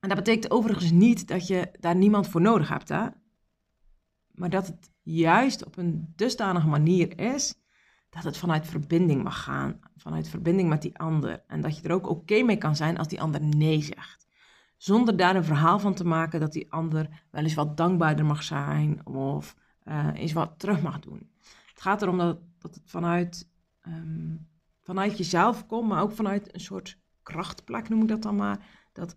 En 0.00 0.08
dat 0.08 0.18
betekent 0.18 0.50
overigens 0.52 0.90
niet 0.90 1.28
dat 1.28 1.46
je 1.46 1.70
daar 1.80 1.96
niemand 1.96 2.28
voor 2.28 2.40
nodig 2.40 2.68
hebt, 2.68 2.88
hè? 2.88 3.06
maar 4.40 4.50
dat 4.50 4.66
het 4.66 4.90
juist 5.02 5.64
op 5.64 5.76
een 5.76 6.12
dusdanige 6.16 6.66
manier 6.66 7.18
is 7.18 7.54
dat 8.10 8.24
het 8.24 8.36
vanuit 8.36 8.66
verbinding 8.66 9.22
mag 9.22 9.42
gaan, 9.42 9.80
vanuit 9.96 10.28
verbinding 10.28 10.68
met 10.68 10.82
die 10.82 10.98
ander. 10.98 11.42
En 11.46 11.60
dat 11.60 11.76
je 11.76 11.82
er 11.82 11.94
ook 11.94 12.08
oké 12.08 12.42
mee 12.42 12.56
kan 12.56 12.76
zijn 12.76 12.98
als 12.98 13.08
die 13.08 13.20
ander 13.20 13.42
nee 13.42 13.82
zegt. 13.82 14.26
Zonder 14.76 15.16
daar 15.16 15.36
een 15.36 15.44
verhaal 15.44 15.78
van 15.78 15.94
te 15.94 16.04
maken 16.04 16.40
dat 16.40 16.52
die 16.52 16.72
ander 16.72 17.24
wel 17.30 17.42
eens 17.42 17.54
wat 17.54 17.76
dankbaarder 17.76 18.24
mag 18.24 18.42
zijn 18.42 19.06
of 19.06 19.56
uh, 19.84 20.08
eens 20.14 20.32
wat 20.32 20.58
terug 20.58 20.82
mag 20.82 20.98
doen. 20.98 21.30
Het 21.68 21.80
gaat 21.80 22.02
erom 22.02 22.18
dat, 22.18 22.38
dat 22.58 22.74
het 22.74 22.90
vanuit, 22.90 23.48
um, 23.86 24.48
vanuit 24.80 25.18
jezelf 25.18 25.66
komt, 25.66 25.88
maar 25.88 26.02
ook 26.02 26.12
vanuit 26.12 26.54
een 26.54 26.60
soort 26.60 26.98
krachtplek 27.22 27.88
noem 27.88 28.02
ik 28.02 28.08
dat 28.08 28.22
dan 28.22 28.36
maar. 28.36 28.66
Dat 28.92 29.16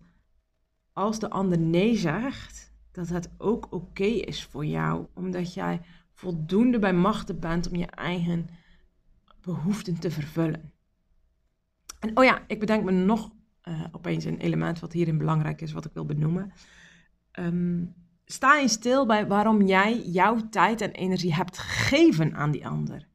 als 0.94 1.18
de 1.18 1.30
ander 1.30 1.58
nee 1.58 1.96
zegt, 1.96 2.72
dat 2.92 3.08
het 3.08 3.30
ook 3.38 3.66
oké 3.70 4.04
is 4.04 4.44
voor 4.44 4.66
jou, 4.66 5.06
omdat 5.14 5.54
jij 5.54 5.80
voldoende 6.12 6.78
bij 6.78 6.92
machten 6.92 7.40
bent 7.40 7.68
om 7.68 7.76
je 7.76 7.86
eigen 7.86 8.48
behoeften 9.40 10.00
te 10.00 10.10
vervullen. 10.10 10.72
En 12.00 12.16
oh 12.16 12.24
ja, 12.24 12.42
ik 12.46 12.60
bedenk 12.60 12.84
me 12.84 12.90
nog 12.90 13.30
uh, 13.68 13.84
opeens 13.92 14.24
een 14.24 14.38
element 14.38 14.80
wat 14.80 14.92
hierin 14.92 15.18
belangrijk 15.18 15.60
is, 15.60 15.72
wat 15.72 15.84
ik 15.84 15.92
wil 15.92 16.04
benoemen. 16.04 16.52
Um, 17.38 17.94
sta 18.24 18.56
je 18.56 18.68
stil 18.68 19.06
bij 19.06 19.26
waarom 19.26 19.62
jij 19.62 20.02
jouw 20.02 20.48
tijd 20.48 20.80
en 20.80 20.90
energie 20.90 21.34
hebt 21.34 21.58
gegeven 21.58 22.34
aan 22.34 22.50
die 22.50 22.66
ander. 22.66 23.08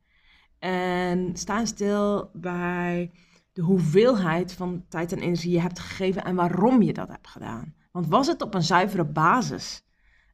En 0.60 1.36
sta 1.36 1.66
stil 1.66 2.30
bij 2.34 3.12
de 3.54 3.62
hoeveelheid 3.62 4.54
van 4.54 4.86
tijd 4.90 5.12
en 5.12 5.20
energie 5.20 5.52
je 5.52 5.62
hebt 5.62 5.80
gegeven 5.80 6.24
en 6.24 6.36
waarom 6.36 6.82
je 6.82 6.94
dat 6.94 7.08
hebt 7.08 7.28
gedaan. 7.28 7.74
Want 7.92 8.08
was 8.08 8.28
het 8.28 8.42
op 8.42 8.54
een 8.54 8.64
zuivere 8.64 9.06
basis 9.06 9.84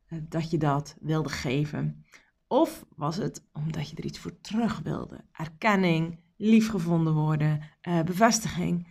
uh, 0.10 0.20
dat 0.30 0.52
je 0.52 0.58
dat 0.58 0.96
wilde 1.00 1.30
geven? 1.30 2.06
Of 2.48 2.86
was 2.96 3.16
het 3.16 3.48
omdat 3.54 3.90
je 3.90 3.96
er 3.96 4.06
iets 4.06 4.20
voor 4.20 4.42
terug 4.42 4.80
wilde? 4.80 5.26
Erkenning, 5.32 6.20
liefgevonden 6.38 7.14
worden, 7.14 7.62
uh, 7.88 8.02
bevestiging. 8.02 8.88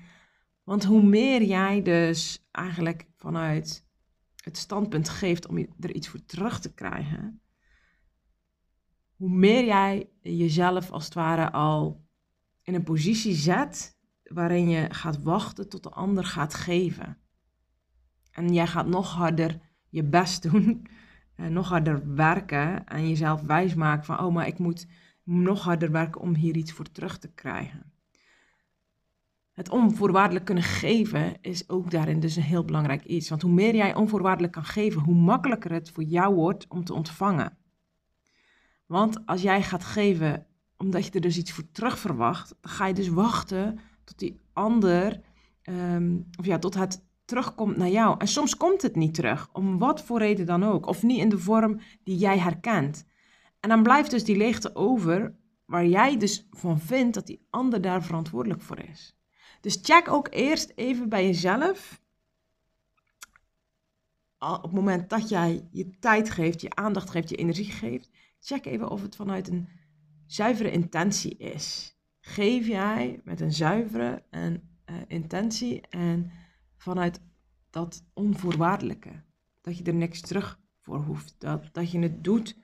Want 0.63 0.85
hoe 0.85 1.03
meer 1.03 1.43
jij 1.43 1.83
dus 1.83 2.47
eigenlijk 2.51 3.07
vanuit 3.17 3.87
het 4.45 4.57
standpunt 4.57 5.09
geeft 5.09 5.47
om 5.47 5.59
er 5.81 5.95
iets 5.95 6.09
voor 6.09 6.25
terug 6.25 6.61
te 6.61 6.75
krijgen, 6.75 7.41
hoe 9.17 9.31
meer 9.31 9.65
jij 9.65 10.11
jezelf 10.21 10.91
als 10.91 11.05
het 11.05 11.15
ware 11.15 11.53
al 11.53 12.07
in 12.63 12.75
een 12.75 12.85
positie 12.85 13.35
zet 13.35 13.99
waarin 14.23 14.69
je 14.69 14.95
gaat 14.95 15.23
wachten 15.23 15.69
tot 15.69 15.83
de 15.83 15.91
ander 15.91 16.25
gaat 16.25 16.55
geven. 16.55 17.19
En 18.35 18.53
jij 18.53 18.67
gaat 18.67 18.87
nog 18.87 19.13
harder 19.13 19.59
je 19.89 20.05
best 20.05 20.51
doen, 20.51 20.87
en 21.37 21.53
nog 21.53 21.69
harder 21.69 22.15
werken 22.15 22.87
en 22.87 23.09
jezelf 23.09 23.41
wijsmaken 23.41 24.05
van, 24.05 24.21
oh, 24.21 24.35
maar 24.35 24.47
ik 24.47 24.59
moet 24.59 24.87
nog 25.23 25.63
harder 25.63 25.91
werken 25.91 26.21
om 26.21 26.35
hier 26.35 26.57
iets 26.57 26.73
voor 26.73 26.93
terug 26.93 27.19
te 27.19 27.33
krijgen. 27.33 27.93
Het 29.53 29.71
onvoorwaardelijk 29.71 30.45
kunnen 30.45 30.65
geven 30.65 31.41
is 31.41 31.69
ook 31.69 31.91
daarin 31.91 32.21
dus 32.21 32.37
een 32.37 32.43
heel 32.43 32.65
belangrijk 32.65 33.05
iets. 33.05 33.29
Want 33.29 33.43
hoe 33.43 33.53
meer 33.53 33.75
jij 33.75 33.95
onvoorwaardelijk 33.95 34.53
kan 34.53 34.65
geven, 34.65 35.03
hoe 35.03 35.15
makkelijker 35.15 35.73
het 35.73 35.91
voor 35.91 36.03
jou 36.03 36.35
wordt 36.35 36.69
om 36.69 36.85
te 36.85 36.95
ontvangen. 36.95 37.57
Want 38.87 39.27
als 39.27 39.43
jij 39.43 39.63
gaat 39.63 39.85
geven 39.85 40.47
omdat 40.77 41.05
je 41.05 41.11
er 41.11 41.21
dus 41.21 41.39
iets 41.39 41.53
voor 41.53 41.71
terug 41.73 41.99
verwacht, 41.99 42.55
dan 42.61 42.71
ga 42.73 42.87
je 42.87 42.95
dus 42.95 43.09
wachten 43.09 43.79
tot 44.05 44.19
die 44.19 44.41
ander, 44.53 45.21
um, 45.63 46.27
of 46.39 46.47
ja, 46.47 46.59
tot 46.59 46.75
het 46.75 47.03
terugkomt 47.25 47.77
naar 47.77 47.89
jou. 47.89 48.15
En 48.19 48.29
soms 48.29 48.57
komt 48.57 48.83
het 48.83 48.97
niet 48.97 49.15
terug, 49.15 49.49
om 49.53 49.79
wat 49.79 50.03
voor 50.03 50.19
reden 50.19 50.47
dan 50.47 50.65
ook, 50.65 50.87
of 50.87 51.03
niet 51.03 51.19
in 51.19 51.29
de 51.29 51.39
vorm 51.39 51.81
die 52.03 52.17
jij 52.17 52.39
herkent. 52.39 53.07
En 53.61 53.69
dan 53.69 53.83
blijft 53.83 54.11
dus 54.11 54.25
die 54.25 54.37
leegte 54.37 54.75
over, 54.75 55.35
waar 55.65 55.87
jij 55.87 56.17
dus 56.17 56.49
van 56.51 56.81
vindt 56.81 57.15
dat 57.15 57.27
die 57.27 57.47
ander 57.51 57.81
daar 57.81 58.03
verantwoordelijk 58.03 58.63
voor 58.63 58.79
is. 58.79 59.17
Dus 59.61 59.79
check 59.83 60.09
ook 60.09 60.29
eerst 60.31 60.73
even 60.75 61.09
bij 61.09 61.25
jezelf. 61.25 62.03
Op 64.39 64.63
het 64.63 64.73
moment 64.73 65.11
dat 65.11 65.29
jij 65.29 65.69
je 65.71 65.99
tijd 65.99 66.31
geeft, 66.31 66.61
je 66.61 66.75
aandacht 66.75 67.11
geeft, 67.11 67.29
je 67.29 67.37
energie 67.37 67.71
geeft, 67.71 68.11
check 68.41 68.65
even 68.65 68.91
of 68.91 69.03
het 69.03 69.17
vanuit 69.17 69.49
een 69.49 69.69
zuivere 70.27 70.71
intentie 70.71 71.37
is. 71.37 71.97
Geef 72.21 72.67
jij 72.67 73.21
met 73.25 73.41
een 73.41 73.53
zuivere 73.53 74.23
en, 74.31 74.79
uh, 74.87 74.97
intentie 75.07 75.81
en 75.89 76.31
vanuit 76.85 77.21
dat 77.71 78.05
onvoorwaardelijke. 78.13 79.23
Dat 79.61 79.79
je 79.79 79.85
er 79.85 79.95
niks 79.95 80.21
terug 80.21 80.59
voor 80.81 80.99
hoeft. 80.99 81.35
Dat, 81.39 81.69
dat 81.73 81.91
je 81.91 81.99
het 81.99 82.25
doet 82.25 82.57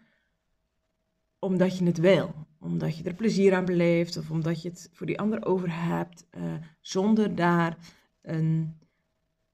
omdat 1.38 1.78
je 1.78 1.84
het 1.84 1.98
wil. 1.98 2.46
Omdat 2.58 2.96
je 2.96 3.04
er 3.04 3.14
plezier 3.14 3.54
aan 3.54 3.64
beleeft 3.64 4.16
of 4.16 4.30
omdat 4.30 4.62
je 4.62 4.68
het 4.68 4.90
voor 4.92 5.06
die 5.06 5.18
ander 5.18 5.44
over 5.44 5.84
hebt. 5.84 6.26
Uh, 6.30 6.54
zonder 6.80 7.34
daar 7.34 7.76
een 8.22 8.78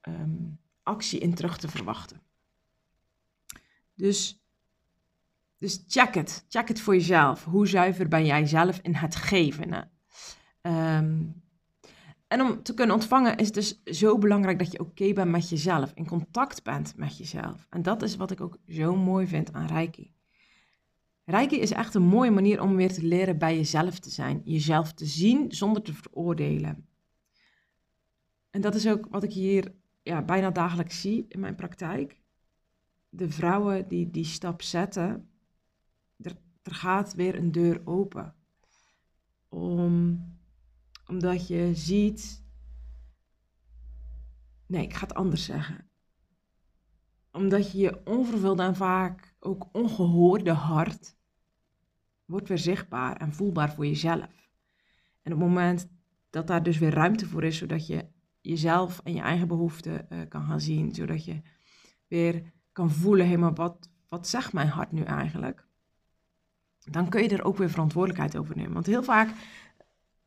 um, 0.02 0.58
actie 0.82 1.18
in 1.18 1.34
terug 1.34 1.58
te 1.58 1.68
verwachten. 1.68 2.20
Dus, 3.94 4.44
dus 5.58 5.84
check 5.86 6.14
het. 6.14 6.44
Check 6.48 6.68
het 6.68 6.80
voor 6.80 6.94
jezelf. 6.94 7.44
Hoe 7.44 7.66
zuiver 7.66 8.08
ben 8.08 8.26
jij 8.26 8.46
zelf 8.46 8.78
in 8.82 8.94
het 8.94 9.16
geven? 9.16 9.90
Um, 10.62 11.44
en 12.28 12.40
om 12.40 12.62
te 12.62 12.74
kunnen 12.74 12.94
ontvangen 12.94 13.36
is 13.36 13.46
het 13.46 13.54
dus 13.54 13.82
zo 13.84 14.18
belangrijk 14.18 14.58
dat 14.58 14.72
je 14.72 14.80
oké 14.80 15.12
bent 15.12 15.30
met 15.30 15.48
jezelf, 15.48 15.92
in 15.94 16.06
contact 16.06 16.62
bent 16.62 16.96
met 16.96 17.18
jezelf. 17.18 17.66
En 17.70 17.82
dat 17.82 18.02
is 18.02 18.16
wat 18.16 18.30
ik 18.30 18.40
ook 18.40 18.58
zo 18.68 18.96
mooi 18.96 19.26
vind 19.26 19.52
aan 19.52 19.66
Reiki. 19.66 20.14
Reiki 21.24 21.60
is 21.60 21.70
echt 21.70 21.94
een 21.94 22.02
mooie 22.02 22.30
manier 22.30 22.62
om 22.62 22.76
weer 22.76 22.92
te 22.92 23.04
leren 23.04 23.38
bij 23.38 23.56
jezelf 23.56 23.98
te 23.98 24.10
zijn, 24.10 24.40
jezelf 24.44 24.92
te 24.92 25.06
zien 25.06 25.52
zonder 25.52 25.82
te 25.82 25.92
veroordelen. 25.92 26.88
En 28.50 28.60
dat 28.60 28.74
is 28.74 28.88
ook 28.88 29.06
wat 29.10 29.22
ik 29.22 29.32
hier 29.32 29.74
ja, 30.02 30.22
bijna 30.22 30.50
dagelijks 30.50 31.00
zie 31.00 31.26
in 31.28 31.40
mijn 31.40 31.54
praktijk. 31.54 32.20
De 33.08 33.30
vrouwen 33.30 33.88
die 33.88 34.10
die 34.10 34.24
stap 34.24 34.62
zetten, 34.62 35.28
er, 36.16 36.36
er 36.62 36.74
gaat 36.74 37.14
weer 37.14 37.34
een 37.38 37.52
deur 37.52 37.80
open. 37.84 38.34
Om 39.48 40.20
omdat 41.06 41.46
je 41.46 41.74
ziet. 41.74 42.44
Nee, 44.66 44.82
ik 44.82 44.94
ga 44.94 45.00
het 45.00 45.14
anders 45.14 45.44
zeggen. 45.44 45.90
Omdat 47.32 47.72
je 47.72 47.78
je 47.78 48.04
onvervulde 48.04 48.62
en 48.62 48.76
vaak 48.76 49.34
ook 49.40 49.68
ongehoorde 49.72 50.52
hart 50.52 51.16
wordt 52.24 52.48
weer 52.48 52.58
zichtbaar 52.58 53.16
en 53.16 53.32
voelbaar 53.32 53.74
voor 53.74 53.86
jezelf. 53.86 54.50
En 55.22 55.32
op 55.32 55.38
het 55.38 55.48
moment 55.48 55.88
dat 56.30 56.46
daar 56.46 56.62
dus 56.62 56.78
weer 56.78 56.94
ruimte 56.94 57.26
voor 57.26 57.44
is, 57.44 57.56
zodat 57.56 57.86
je 57.86 58.06
jezelf 58.40 59.00
en 59.04 59.14
je 59.14 59.20
eigen 59.20 59.48
behoeften 59.48 60.06
uh, 60.08 60.18
kan 60.28 60.44
gaan 60.44 60.60
zien, 60.60 60.94
zodat 60.94 61.24
je 61.24 61.42
weer 62.08 62.52
kan 62.72 62.90
voelen, 62.90 63.26
helemaal 63.26 63.54
wat, 63.54 63.90
wat 64.08 64.28
zegt 64.28 64.52
mijn 64.52 64.68
hart 64.68 64.92
nu 64.92 65.02
eigenlijk? 65.02 65.66
Dan 66.90 67.08
kun 67.08 67.22
je 67.22 67.28
er 67.28 67.44
ook 67.44 67.56
weer 67.56 67.70
verantwoordelijkheid 67.70 68.36
over 68.36 68.56
nemen. 68.56 68.72
Want 68.72 68.86
heel 68.86 69.02
vaak 69.02 69.30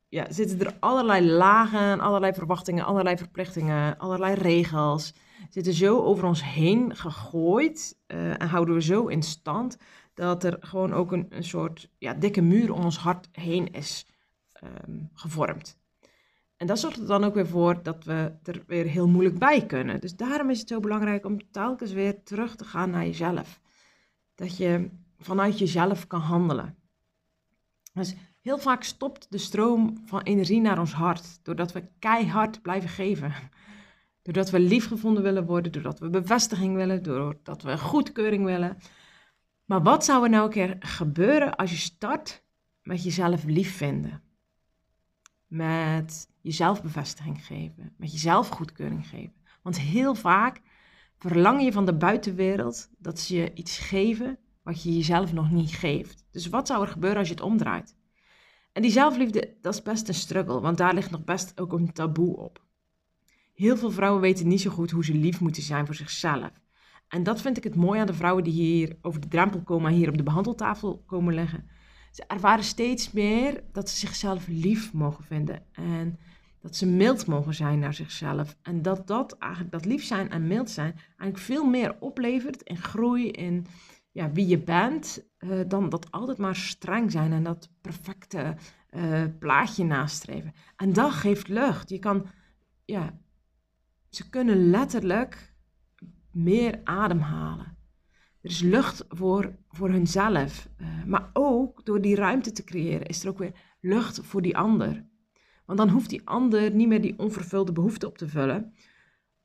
ja, 0.09 0.31
zitten 0.31 0.59
er 0.59 0.77
allerlei 0.79 1.31
lagen, 1.31 1.99
allerlei 1.99 2.33
verwachtingen, 2.33 2.85
allerlei 2.85 3.17
verplichtingen, 3.17 3.97
allerlei 3.97 4.33
regels. 4.33 5.13
Zitten 5.49 5.73
zo 5.73 5.99
over 6.01 6.25
ons 6.25 6.43
heen 6.43 6.95
gegooid 6.95 7.97
uh, 8.07 8.41
en 8.41 8.47
houden 8.47 8.75
we 8.75 8.81
zo 8.81 9.07
in 9.07 9.23
stand 9.23 9.77
dat 10.13 10.43
er 10.43 10.57
gewoon 10.59 10.93
ook 10.93 11.11
een, 11.11 11.25
een 11.29 11.43
soort 11.43 11.89
ja, 11.97 12.13
dikke 12.13 12.41
muur 12.41 12.73
om 12.73 12.83
ons 12.83 12.97
hart 12.97 13.29
heen 13.31 13.71
is 13.71 14.07
um, 14.85 15.09
gevormd. 15.13 15.77
En 16.57 16.67
dat 16.67 16.79
zorgt 16.79 16.99
er 16.99 17.07
dan 17.07 17.23
ook 17.23 17.33
weer 17.33 17.47
voor 17.47 17.83
dat 17.83 18.03
we 18.03 18.31
er 18.43 18.63
weer 18.67 18.85
heel 18.85 19.07
moeilijk 19.07 19.39
bij 19.39 19.65
kunnen. 19.65 19.99
Dus 19.99 20.15
daarom 20.15 20.49
is 20.49 20.59
het 20.59 20.67
zo 20.67 20.79
belangrijk 20.79 21.25
om 21.25 21.51
telkens 21.51 21.91
weer 21.91 22.23
terug 22.23 22.55
te 22.55 22.63
gaan 22.63 22.89
naar 22.89 23.05
jezelf. 23.05 23.59
Dat 24.35 24.57
je 24.57 24.89
vanuit 25.19 25.59
jezelf 25.59 26.07
kan 26.07 26.21
handelen. 26.21 26.75
Dus 27.93 28.15
heel 28.49 28.57
vaak 28.57 28.83
stopt 28.83 29.27
de 29.29 29.37
stroom 29.37 30.01
van 30.05 30.21
energie 30.21 30.61
naar 30.61 30.79
ons 30.79 30.93
hart. 30.93 31.39
Doordat 31.43 31.71
we 31.71 31.87
keihard 31.99 32.61
blijven 32.61 32.89
geven. 32.89 33.33
Doordat 34.21 34.49
we 34.49 34.59
liefgevonden 34.59 35.23
willen 35.23 35.45
worden. 35.45 35.71
Doordat 35.71 35.99
we 35.99 36.09
bevestiging 36.09 36.75
willen. 36.75 37.03
Doordat 37.03 37.61
we 37.61 37.77
goedkeuring 37.77 38.45
willen. 38.45 38.77
Maar 39.65 39.83
wat 39.83 40.05
zou 40.05 40.23
er 40.23 40.29
nou 40.29 40.45
een 40.45 40.51
keer 40.51 40.75
gebeuren 40.79 41.55
als 41.55 41.71
je 41.71 41.77
start 41.77 42.43
met 42.81 43.03
jezelf 43.03 43.43
lief 43.43 43.77
vinden? 43.77 44.21
Met 45.47 46.29
jezelf 46.41 46.81
bevestiging 46.81 47.45
geven. 47.45 47.93
Met 47.97 48.11
jezelf 48.11 48.49
goedkeuring 48.49 49.07
geven. 49.07 49.33
Want 49.61 49.79
heel 49.79 50.15
vaak 50.15 50.61
verlang 51.17 51.63
je 51.63 51.71
van 51.71 51.85
de 51.85 51.97
buitenwereld 51.97 52.89
dat 52.97 53.19
ze 53.19 53.35
je 53.35 53.53
iets 53.53 53.77
geven 53.77 54.37
wat 54.63 54.83
je 54.83 54.95
jezelf 54.95 55.33
nog 55.33 55.51
niet 55.51 55.71
geeft. 55.71 56.25
Dus 56.31 56.47
wat 56.47 56.67
zou 56.67 56.81
er 56.81 56.91
gebeuren 56.91 57.19
als 57.19 57.27
je 57.27 57.33
het 57.33 57.43
omdraait? 57.43 57.97
En 58.79 58.85
die 58.85 58.93
zelfliefde, 58.93 59.57
dat 59.61 59.73
is 59.73 59.81
best 59.81 60.07
een 60.07 60.13
struggle, 60.13 60.59
want 60.59 60.77
daar 60.77 60.93
ligt 60.93 61.11
nog 61.11 61.23
best 61.23 61.59
ook 61.59 61.73
een 61.73 61.93
taboe 61.93 62.37
op. 62.37 62.63
Heel 63.53 63.77
veel 63.77 63.91
vrouwen 63.91 64.21
weten 64.21 64.47
niet 64.47 64.61
zo 64.61 64.69
goed 64.69 64.91
hoe 64.91 65.05
ze 65.05 65.13
lief 65.13 65.39
moeten 65.39 65.63
zijn 65.63 65.85
voor 65.85 65.95
zichzelf. 65.95 66.51
En 67.07 67.23
dat 67.23 67.41
vind 67.41 67.57
ik 67.57 67.63
het 67.63 67.75
mooi 67.75 67.99
aan 67.99 68.07
de 68.07 68.13
vrouwen 68.13 68.43
die 68.43 68.53
hier 68.53 68.97
over 69.01 69.21
de 69.21 69.27
drempel 69.27 69.61
komen, 69.61 69.91
hier 69.91 70.09
op 70.09 70.17
de 70.17 70.23
behandeltafel 70.23 71.03
komen 71.05 71.33
leggen. 71.33 71.69
Ze 72.11 72.23
ervaren 72.27 72.63
steeds 72.63 73.11
meer 73.11 73.63
dat 73.71 73.89
ze 73.89 73.97
zichzelf 73.97 74.47
lief 74.47 74.93
mogen 74.93 75.23
vinden 75.23 75.63
en 75.71 76.19
dat 76.61 76.75
ze 76.75 76.85
mild 76.85 77.25
mogen 77.25 77.53
zijn 77.53 77.79
naar 77.79 77.93
zichzelf. 77.93 78.57
En 78.61 78.81
dat 78.81 79.07
dat 79.07 79.37
eigenlijk, 79.37 79.71
dat 79.71 79.85
lief 79.85 80.03
zijn 80.03 80.29
en 80.29 80.47
mild 80.47 80.69
zijn, 80.69 80.93
eigenlijk 81.07 81.37
veel 81.37 81.65
meer 81.65 81.95
oplevert 81.99 82.61
in 82.61 82.77
groei, 82.77 83.31
in 83.31 83.65
ja, 84.11 84.31
wie 84.31 84.47
je 84.47 84.63
bent, 84.63 85.29
uh, 85.39 85.61
dan 85.67 85.89
dat 85.89 86.11
altijd 86.11 86.37
maar 86.37 86.55
streng 86.55 87.11
zijn 87.11 87.33
en 87.33 87.43
dat 87.43 87.69
perfecte 87.81 88.55
uh, 88.91 89.23
plaatje 89.39 89.83
nastreven. 89.83 90.53
En 90.75 90.93
dat 90.93 91.11
geeft 91.11 91.47
lucht. 91.47 91.89
Je 91.89 91.99
kan, 91.99 92.25
ja, 92.85 93.19
ze 94.09 94.29
kunnen 94.29 94.69
letterlijk 94.69 95.53
meer 96.31 96.81
ademhalen. 96.83 97.77
Er 98.41 98.49
is 98.49 98.61
lucht 98.61 99.05
voor, 99.09 99.55
voor 99.69 99.89
hunzelf. 99.89 100.69
Uh, 100.77 101.03
maar 101.05 101.29
ook 101.33 101.85
door 101.85 102.01
die 102.01 102.15
ruimte 102.15 102.51
te 102.51 102.63
creëren 102.63 103.07
is 103.07 103.23
er 103.23 103.29
ook 103.29 103.37
weer 103.37 103.55
lucht 103.79 104.19
voor 104.23 104.41
die 104.41 104.57
ander. 104.57 105.07
Want 105.65 105.79
dan 105.79 105.89
hoeft 105.89 106.09
die 106.09 106.27
ander 106.27 106.71
niet 106.71 106.87
meer 106.87 107.01
die 107.01 107.19
onvervulde 107.19 107.71
behoefte 107.71 108.07
op 108.07 108.17
te 108.17 108.27
vullen 108.27 108.73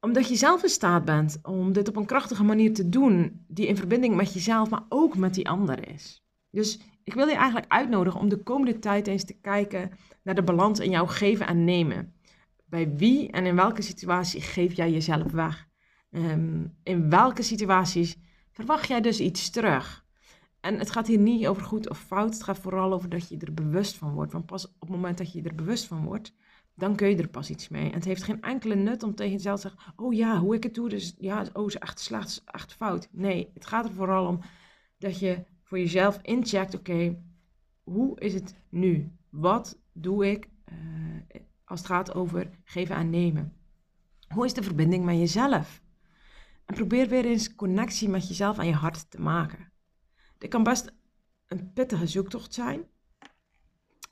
omdat 0.05 0.29
je 0.29 0.37
zelf 0.37 0.63
in 0.63 0.69
staat 0.69 1.05
bent 1.05 1.39
om 1.43 1.73
dit 1.73 1.89
op 1.89 1.97
een 1.97 2.07
krachtige 2.07 2.45
manier 2.45 2.75
te 2.75 2.89
doen, 2.89 3.45
die 3.49 3.67
in 3.67 3.77
verbinding 3.77 4.17
met 4.17 4.33
jezelf, 4.33 4.71
maar 4.71 4.85
ook 4.89 5.17
met 5.17 5.35
die 5.35 5.49
ander 5.49 5.89
is. 5.89 6.25
Dus 6.51 6.81
ik 7.05 7.15
wil 7.15 7.27
je 7.27 7.35
eigenlijk 7.35 7.73
uitnodigen 7.73 8.21
om 8.21 8.29
de 8.29 8.43
komende 8.43 8.79
tijd 8.79 9.07
eens 9.07 9.25
te 9.25 9.41
kijken 9.41 9.91
naar 10.23 10.35
de 10.35 10.43
balans 10.43 10.81
in 10.81 10.91
jouw 10.91 11.07
geven 11.07 11.47
en 11.47 11.65
nemen. 11.65 12.15
Bij 12.67 12.97
wie 12.97 13.31
en 13.31 13.47
in 13.47 13.57
welke 13.57 13.83
situatie 13.83 14.41
geef 14.41 14.73
jij 14.73 14.91
jezelf 14.91 15.33
weg? 15.33 15.67
Um, 16.11 16.77
in 16.83 17.11
welke 17.11 17.43
situaties 17.43 18.17
verwacht 18.53 18.89
jij 18.89 19.01
dus 19.01 19.21
iets 19.21 19.51
terug? 19.51 20.04
En 20.65 20.79
het 20.79 20.91
gaat 20.91 21.07
hier 21.07 21.19
niet 21.19 21.47
over 21.47 21.63
goed 21.63 21.91
of 21.91 21.99
fout, 21.99 22.33
het 22.35 22.43
gaat 22.43 22.59
vooral 22.59 22.93
over 22.93 23.09
dat 23.09 23.29
je 23.29 23.39
er 23.39 23.55
bewust 23.55 23.97
van 23.97 24.13
wordt. 24.13 24.33
Want 24.33 24.47
pas 24.47 24.67
op 24.67 24.81
het 24.81 24.89
moment 24.89 25.19
dat 25.19 25.33
je 25.33 25.43
er 25.43 25.55
bewust 25.55 25.87
van 25.87 26.05
wordt, 26.05 26.35
dan 26.75 26.97
kun 26.97 27.09
je 27.09 27.17
er 27.17 27.29
pas 27.29 27.51
iets 27.51 27.69
mee. 27.69 27.89
En 27.89 27.95
het 27.95 28.05
heeft 28.05 28.23
geen 28.23 28.43
enkele 28.43 28.75
nut 28.75 29.03
om 29.03 29.15
tegen 29.15 29.33
jezelf 29.33 29.61
te 29.61 29.69
zeggen: 29.69 29.93
Oh 29.97 30.15
ja, 30.15 30.39
hoe 30.39 30.55
ik 30.55 30.63
het 30.63 30.75
doe, 30.75 30.89
dus 30.89 31.15
ja, 31.19 31.47
oh, 31.53 31.67
is 31.67 31.79
echt 31.79 32.01
slecht, 32.01 32.29
is 32.29 32.43
echt 32.45 32.73
fout. 32.73 33.09
Nee, 33.11 33.51
het 33.55 33.67
gaat 33.67 33.85
er 33.85 33.93
vooral 33.93 34.27
om 34.27 34.41
dat 34.99 35.19
je 35.19 35.45
voor 35.63 35.79
jezelf 35.79 36.19
incheckt: 36.23 36.75
Oké, 36.75 37.23
hoe 37.83 38.21
is 38.21 38.35
het 38.35 38.55
nu? 38.69 39.13
Wat 39.31 39.81
doe 39.93 40.31
ik 40.31 40.49
uh, 40.73 40.77
als 41.65 41.79
het 41.79 41.89
gaat 41.89 42.15
over 42.15 42.51
geven 42.65 42.97
en 42.97 43.11
nemen? 43.11 43.53
Hoe 44.29 44.45
is 44.45 44.55
de 44.55 44.63
verbinding 44.63 45.05
met 45.05 45.19
jezelf? 45.19 45.83
En 46.65 46.75
probeer 46.75 47.09
weer 47.09 47.25
eens 47.25 47.55
connectie 47.55 48.09
met 48.09 48.29
jezelf 48.29 48.59
en 48.59 48.67
je 48.67 48.73
hart 48.75 49.11
te 49.11 49.21
maken. 49.21 49.73
Dit 50.39 50.51
kan 50.51 50.63
best 50.63 50.93
een 51.47 51.73
pittige 51.73 52.07
zoektocht 52.07 52.55
zijn. 52.55 52.85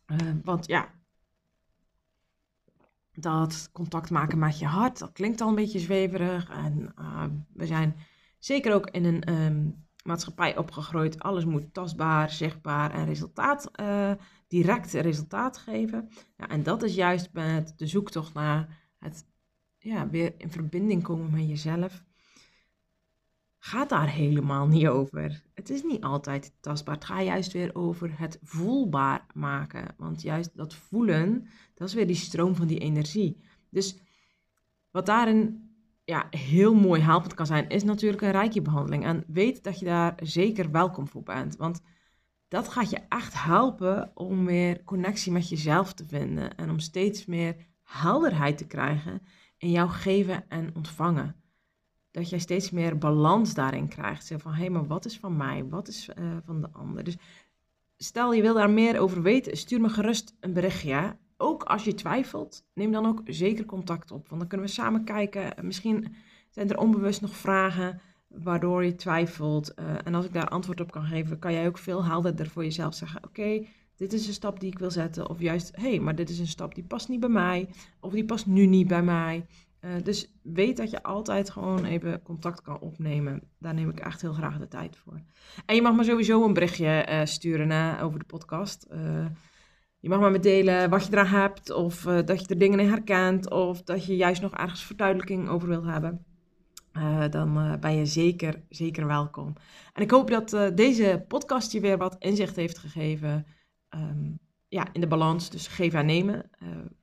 Uh, 0.06 0.18
want 0.44 0.66
ja, 0.66 0.90
dat 3.12 3.70
contact 3.72 4.10
maken 4.10 4.38
met 4.38 4.58
je 4.58 4.66
hart, 4.66 4.98
dat 4.98 5.12
klinkt 5.12 5.40
al 5.40 5.48
een 5.48 5.54
beetje 5.54 5.78
zweverig. 5.78 6.50
En 6.50 6.92
uh, 6.98 7.24
we 7.52 7.66
zijn 7.66 7.96
zeker 8.38 8.74
ook 8.74 8.90
in 8.90 9.04
een 9.04 9.32
um, 9.32 9.84
maatschappij 10.04 10.56
opgegroeid. 10.56 11.22
Alles 11.22 11.44
moet 11.44 11.74
tastbaar, 11.74 12.30
zichtbaar 12.30 12.90
en 12.90 13.04
resultaat, 13.04 13.70
uh, 13.80 14.12
direct 14.46 14.92
resultaat 14.92 15.58
geven. 15.58 16.08
Ja, 16.36 16.48
en 16.48 16.62
dat 16.62 16.82
is 16.82 16.94
juist 16.94 17.32
met 17.32 17.72
de 17.76 17.86
zoektocht 17.86 18.34
naar 18.34 18.78
het 18.98 19.26
ja, 19.78 20.08
weer 20.08 20.34
in 20.36 20.50
verbinding 20.50 21.02
komen 21.02 21.30
met 21.30 21.48
jezelf 21.48 22.04
gaat 23.64 23.88
daar 23.88 24.08
helemaal 24.08 24.66
niet 24.66 24.86
over. 24.86 25.42
Het 25.54 25.70
is 25.70 25.82
niet 25.82 26.02
altijd 26.02 26.54
tastbaar. 26.60 26.94
Het 26.94 27.04
gaat 27.04 27.24
juist 27.24 27.52
weer 27.52 27.74
over 27.74 28.18
het 28.18 28.38
voelbaar 28.42 29.26
maken. 29.34 29.94
Want 29.96 30.22
juist 30.22 30.56
dat 30.56 30.74
voelen, 30.74 31.46
dat 31.74 31.88
is 31.88 31.94
weer 31.94 32.06
die 32.06 32.16
stroom 32.16 32.54
van 32.54 32.66
die 32.66 32.78
energie. 32.78 33.44
Dus 33.70 33.98
wat 34.90 35.06
daarin 35.06 35.70
ja, 36.04 36.26
heel 36.30 36.74
mooi 36.74 37.00
helpend 37.00 37.34
kan 37.34 37.46
zijn, 37.46 37.68
is 37.68 37.84
natuurlijk 37.84 38.22
een 38.22 38.30
reiki-behandeling. 38.30 39.04
En 39.04 39.24
weet 39.26 39.64
dat 39.64 39.78
je 39.78 39.84
daar 39.84 40.18
zeker 40.22 40.70
welkom 40.70 41.08
voor 41.08 41.22
bent. 41.22 41.56
Want 41.56 41.82
dat 42.48 42.68
gaat 42.68 42.90
je 42.90 43.00
echt 43.08 43.42
helpen 43.42 44.10
om 44.14 44.44
weer 44.44 44.84
connectie 44.84 45.32
met 45.32 45.48
jezelf 45.48 45.92
te 45.92 46.06
vinden. 46.06 46.56
En 46.56 46.70
om 46.70 46.78
steeds 46.78 47.26
meer 47.26 47.56
helderheid 47.82 48.58
te 48.58 48.66
krijgen 48.66 49.22
in 49.58 49.70
jouw 49.70 49.88
geven 49.88 50.48
en 50.48 50.74
ontvangen 50.74 51.41
dat 52.12 52.30
jij 52.30 52.38
steeds 52.38 52.70
meer 52.70 52.98
balans 52.98 53.54
daarin 53.54 53.88
krijgt. 53.88 54.32
Van, 54.36 54.52
hé, 54.52 54.60
hey, 54.60 54.70
maar 54.70 54.86
wat 54.86 55.04
is 55.04 55.18
van 55.18 55.36
mij? 55.36 55.64
Wat 55.64 55.88
is 55.88 56.08
uh, 56.18 56.36
van 56.44 56.60
de 56.60 56.68
ander? 56.72 57.04
Dus 57.04 57.16
stel 57.96 58.32
je 58.32 58.42
wil 58.42 58.54
daar 58.54 58.70
meer 58.70 59.00
over 59.00 59.22
weten, 59.22 59.56
stuur 59.56 59.80
me 59.80 59.88
gerust 59.88 60.36
een 60.40 60.52
berichtje. 60.52 61.16
Ook 61.36 61.62
als 61.62 61.84
je 61.84 61.94
twijfelt, 61.94 62.64
neem 62.74 62.92
dan 62.92 63.06
ook 63.06 63.20
zeker 63.24 63.64
contact 63.64 64.10
op. 64.10 64.28
Want 64.28 64.40
dan 64.40 64.48
kunnen 64.48 64.66
we 64.66 64.72
samen 64.72 65.04
kijken. 65.04 65.66
Misschien 65.66 66.14
zijn 66.50 66.70
er 66.70 66.78
onbewust 66.78 67.20
nog 67.20 67.36
vragen 67.36 68.00
waardoor 68.28 68.84
je 68.84 68.94
twijfelt. 68.94 69.72
Uh, 69.78 69.84
en 70.04 70.14
als 70.14 70.24
ik 70.24 70.32
daar 70.32 70.48
antwoord 70.48 70.80
op 70.80 70.90
kan 70.90 71.04
geven, 71.04 71.38
kan 71.38 71.52
jij 71.52 71.66
ook 71.66 71.78
veel 71.78 72.04
helderder 72.04 72.48
voor 72.48 72.64
jezelf 72.64 72.94
zeggen: 72.94 73.24
Oké, 73.24 73.66
dit 73.96 74.12
is 74.12 74.26
een 74.26 74.32
stap 74.32 74.60
die 74.60 74.70
ik 74.70 74.78
wil 74.78 74.90
zetten. 74.90 75.28
Of 75.28 75.40
juist, 75.40 75.76
hé, 75.76 75.88
hey, 75.88 76.00
maar 76.00 76.14
dit 76.14 76.30
is 76.30 76.38
een 76.38 76.46
stap 76.46 76.74
die 76.74 76.84
past 76.84 77.08
niet 77.08 77.20
bij 77.20 77.28
mij. 77.28 77.68
Of 78.00 78.12
die 78.12 78.24
past 78.24 78.46
nu 78.46 78.66
niet 78.66 78.88
bij 78.88 79.02
mij. 79.02 79.46
Uh, 79.84 79.90
dus 80.02 80.32
weet 80.42 80.76
dat 80.76 80.90
je 80.90 81.02
altijd 81.02 81.50
gewoon 81.50 81.84
even 81.84 82.22
contact 82.22 82.62
kan 82.62 82.80
opnemen. 82.80 83.42
Daar 83.58 83.74
neem 83.74 83.88
ik 83.88 84.00
echt 84.00 84.20
heel 84.20 84.32
graag 84.32 84.58
de 84.58 84.68
tijd 84.68 84.96
voor. 84.96 85.20
En 85.66 85.74
je 85.74 85.82
mag 85.82 85.94
me 85.94 86.04
sowieso 86.04 86.44
een 86.44 86.52
berichtje 86.52 87.06
uh, 87.08 87.24
sturen 87.24 87.70
hè, 87.70 88.02
over 88.02 88.18
de 88.18 88.24
podcast. 88.24 88.86
Uh, 88.92 89.26
je 89.98 90.08
mag 90.08 90.20
maar 90.20 90.30
me 90.30 90.38
delen 90.38 90.90
wat 90.90 91.06
je 91.06 91.12
eraan 91.12 91.26
hebt, 91.26 91.70
of 91.70 92.02
dat 92.02 92.40
je 92.40 92.46
er 92.46 92.58
dingen 92.58 92.80
in 92.80 92.88
herkent, 92.88 93.50
of 93.50 93.82
dat 93.82 94.06
je 94.06 94.16
juist 94.16 94.42
nog 94.42 94.52
ergens 94.52 94.84
verduidelijking 94.84 95.48
over 95.48 95.68
wilt 95.68 95.84
hebben. 95.84 96.24
dan 97.30 97.78
ben 97.80 97.96
je 97.96 98.06
zeker, 98.06 98.62
zeker 98.68 99.06
welkom. 99.06 99.52
En 99.92 100.02
ik 100.02 100.10
hoop 100.10 100.30
dat 100.30 100.76
deze 100.76 101.24
podcast 101.28 101.72
je 101.72 101.80
weer 101.80 101.98
wat 101.98 102.16
inzicht 102.18 102.56
heeft 102.56 102.78
gegeven 102.78 103.46
um, 103.90 104.38
ja, 104.68 104.86
in 104.92 105.00
de 105.00 105.06
balans, 105.06 105.50
dus 105.50 105.66
geven 105.66 105.98
en 105.98 106.06
nemen. 106.06 106.50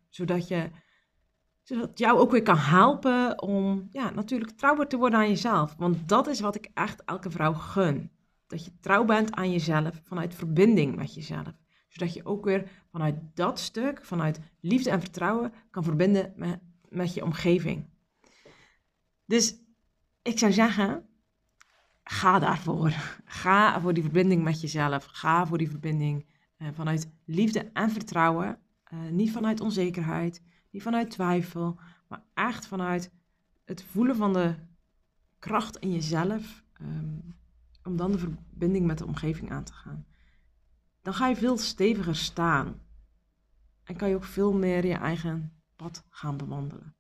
zodat 0.10 0.48
je 0.48 0.70
zodat 1.70 1.90
het 1.90 2.00
jou 2.00 2.20
ook 2.20 2.32
weer 2.32 2.44
kan 2.44 2.58
helpen 2.58 3.42
om 3.42 3.88
ja, 3.92 4.10
natuurlijk 4.10 4.52
trouwer 4.52 4.88
te 4.88 4.98
worden 4.98 5.20
aan 5.20 5.30
jezelf. 5.30 5.76
Want 5.78 6.10
dat 6.10 6.28
is 6.28 6.40
wat 6.40 6.56
ik 6.56 6.70
echt 6.74 7.04
elke 7.06 7.30
vrouw 7.30 7.54
gun. 7.54 8.12
Dat 8.48 8.66
je 8.66 8.72
trouw 8.80 9.06
bent 9.06 9.32
aan 9.32 9.52
jezelf 9.52 10.02
vanuit 10.04 10.36
verbinding 10.36 10.96
met 10.96 11.14
jezelf. 11.14 11.54
Zodat 11.88 12.14
je 12.14 12.26
ook 12.26 12.46
weer 12.46 12.70
vanuit 12.92 13.16
dat 13.34 13.60
stuk, 13.60 14.06
vanuit 14.06 14.40
liefde 14.60 14.90
en 14.90 15.00
vertrouwen, 15.00 15.54
kan 15.72 15.84
verbinden 15.84 16.34
met, 16.36 16.60
met 16.88 17.14
je 17.14 17.24
omgeving. 17.24 17.86
Dus 19.26 19.56
ik 20.22 20.38
zou 20.40 20.52
zeggen, 20.52 21.06
ga 22.04 22.40
daarvoor. 22.40 22.94
Ga 23.26 23.82
voor 23.82 23.94
die 23.94 24.04
verbinding 24.04 24.44
met 24.44 24.62
jezelf. 24.62 25.06
Ga 25.06 25.46
voor 25.46 25.58
die 25.58 25.70
verbinding 25.70 26.26
eh, 26.58 26.68
vanuit 26.74 27.10
liefde 27.26 27.70
en 27.74 27.92
vertrouwen. 27.92 28.60
Eh, 28.84 29.00
niet 29.12 29.32
vanuit 29.32 29.62
onzekerheid, 29.62 30.42
niet 30.70 30.84
vanuit 30.84 31.12
twijfel, 31.12 31.80
maar 32.08 32.24
echt 32.34 32.68
vanuit 32.68 33.12
het 33.66 33.84
voelen 33.84 34.16
van 34.16 34.34
de 34.34 34.56
kracht 35.40 35.78
in 35.78 35.92
jezelf. 35.92 36.64
Ehm, 36.74 37.20
om 37.84 37.98
dan 37.98 38.12
de 38.12 38.18
verbinding 38.18 38.86
met 38.86 38.98
de 38.98 39.06
omgeving 39.06 39.52
aan 39.52 39.64
te 39.64 39.74
gaan. 39.74 40.06
Dan 41.02 41.14
ga 41.14 41.28
je 41.28 41.36
veel 41.36 41.58
steviger 41.58 42.16
staan. 42.16 42.82
En 43.84 43.96
kan 43.96 44.10
je 44.10 44.16
ook 44.16 44.24
veel 44.24 44.54
meer 44.54 44.86
je 44.86 44.94
eigen 44.94 45.54
pad 45.76 46.06
gaan 46.10 46.38
bewandelen. 46.38 46.96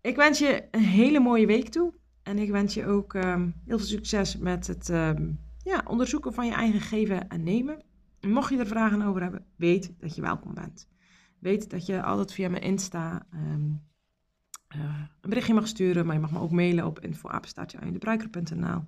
Ik 0.00 0.16
wens 0.16 0.38
je 0.38 0.68
een 0.70 0.80
hele 0.80 1.20
mooie 1.20 1.46
week 1.46 1.68
toe. 1.68 1.94
En 2.22 2.38
ik 2.38 2.50
wens 2.50 2.74
je 2.74 2.86
ook 2.86 3.14
ehm, 3.14 3.50
heel 3.64 3.78
veel 3.78 3.86
succes 3.86 4.36
met 4.36 4.66
het 4.66 4.88
ehm, 4.88 5.32
ja, 5.62 5.82
onderzoeken 5.86 6.34
van 6.34 6.46
je 6.46 6.52
eigen 6.52 6.80
geven 6.80 7.28
en 7.28 7.42
nemen. 7.42 7.82
mocht 8.20 8.50
je 8.50 8.58
er 8.58 8.66
vragen 8.66 9.02
over 9.02 9.22
hebben, 9.22 9.46
weet 9.56 9.94
dat 9.98 10.14
je 10.14 10.20
welkom 10.20 10.54
bent. 10.54 10.88
Weet 11.38 11.70
dat 11.70 11.86
je 11.86 12.02
altijd 12.02 12.32
via 12.32 12.48
mijn 12.48 12.62
Insta 12.62 13.26
um, 13.34 13.82
een 15.20 15.30
berichtje 15.32 15.54
mag 15.54 15.68
sturen, 15.68 16.06
maar 16.06 16.14
je 16.14 16.20
mag 16.20 16.32
me 16.32 16.40
ook 16.40 16.50
mailen 16.50 16.86
op 16.86 17.00
info.apenstaartjeanjendebruiker.nl. 17.00 18.82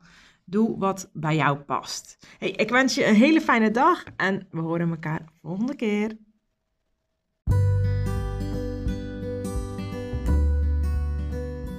Doe 0.45 0.79
wat 0.79 1.11
bij 1.13 1.37
jou 1.37 1.59
past. 1.59 2.19
Hey, 2.39 2.51
ik 2.51 2.71
wens 2.71 2.95
je 2.95 3.07
een 3.07 3.15
hele 3.15 3.41
fijne 3.41 3.71
dag 3.71 4.05
en 4.17 4.47
we 4.51 4.61
horen 4.61 4.91
elkaar 4.91 5.25
volgende 5.41 5.77
keer. 5.77 6.17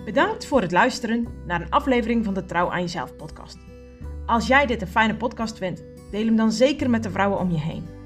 Bedankt 0.05 0.45
voor 0.45 0.61
het 0.61 0.71
luisteren 0.71 1.27
naar 1.45 1.61
een 1.61 1.69
aflevering 1.69 2.25
van 2.25 2.33
de 2.33 2.45
Trouw 2.45 2.71
aan 2.71 2.81
Jezelf 2.81 3.15
podcast. 3.15 3.57
Als 4.25 4.47
jij 4.47 4.65
dit 4.65 4.81
een 4.81 4.87
fijne 4.87 5.15
podcast 5.15 5.57
vindt, 5.57 5.83
deel 6.11 6.25
hem 6.25 6.35
dan 6.35 6.51
zeker 6.51 6.89
met 6.89 7.03
de 7.03 7.11
vrouwen 7.11 7.39
om 7.39 7.51
je 7.51 7.59
heen. 7.59 7.98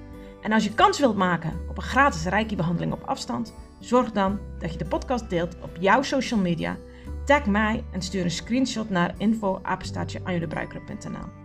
En 0.44 0.52
als 0.52 0.64
je 0.64 0.74
kans 0.74 1.00
wilt 1.00 1.16
maken 1.16 1.60
op 1.70 1.78
een 1.78 1.84
gratis 1.84 2.26
Reiki-behandeling 2.26 2.94
op 2.94 3.04
afstand, 3.04 3.54
zorg 3.80 4.12
dan 4.12 4.40
dat 4.60 4.72
je 4.72 4.78
de 4.78 4.86
podcast 4.86 5.30
deelt 5.30 5.56
op 5.62 5.70
jouw 5.80 6.02
social 6.02 6.40
media. 6.40 6.78
Tag 7.26 7.46
mij 7.46 7.84
en 7.92 8.02
stuur 8.02 8.24
een 8.24 8.32
screenshot 8.32 8.90
naar 8.90 9.14
info@anjudebruikeren.nl. 9.18 11.42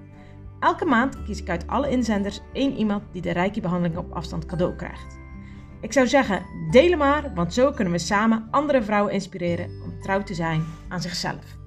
Elke 0.61 0.85
maand 0.85 1.23
kies 1.23 1.41
ik 1.41 1.49
uit 1.49 1.67
alle 1.67 1.91
inzenders 1.91 2.41
één 2.53 2.77
iemand 2.77 3.03
die 3.13 3.23
de 3.23 3.31
Reiki-behandeling 3.31 3.99
op 3.99 4.13
afstand 4.13 4.47
cadeau 4.47 4.75
krijgt. 4.75 5.19
Ik 5.81 5.93
zou 5.93 6.07
zeggen, 6.07 6.43
deel 6.71 6.97
maar, 6.97 7.35
want 7.35 7.55
zo 7.55 7.71
kunnen 7.71 7.93
we 7.93 7.99
samen 7.99 8.49
andere 8.51 8.83
vrouwen 8.83 9.13
inspireren 9.13 9.71
om 9.85 10.01
trouw 10.01 10.23
te 10.23 10.35
zijn 10.35 10.65
aan 10.89 11.01
zichzelf. 11.01 11.58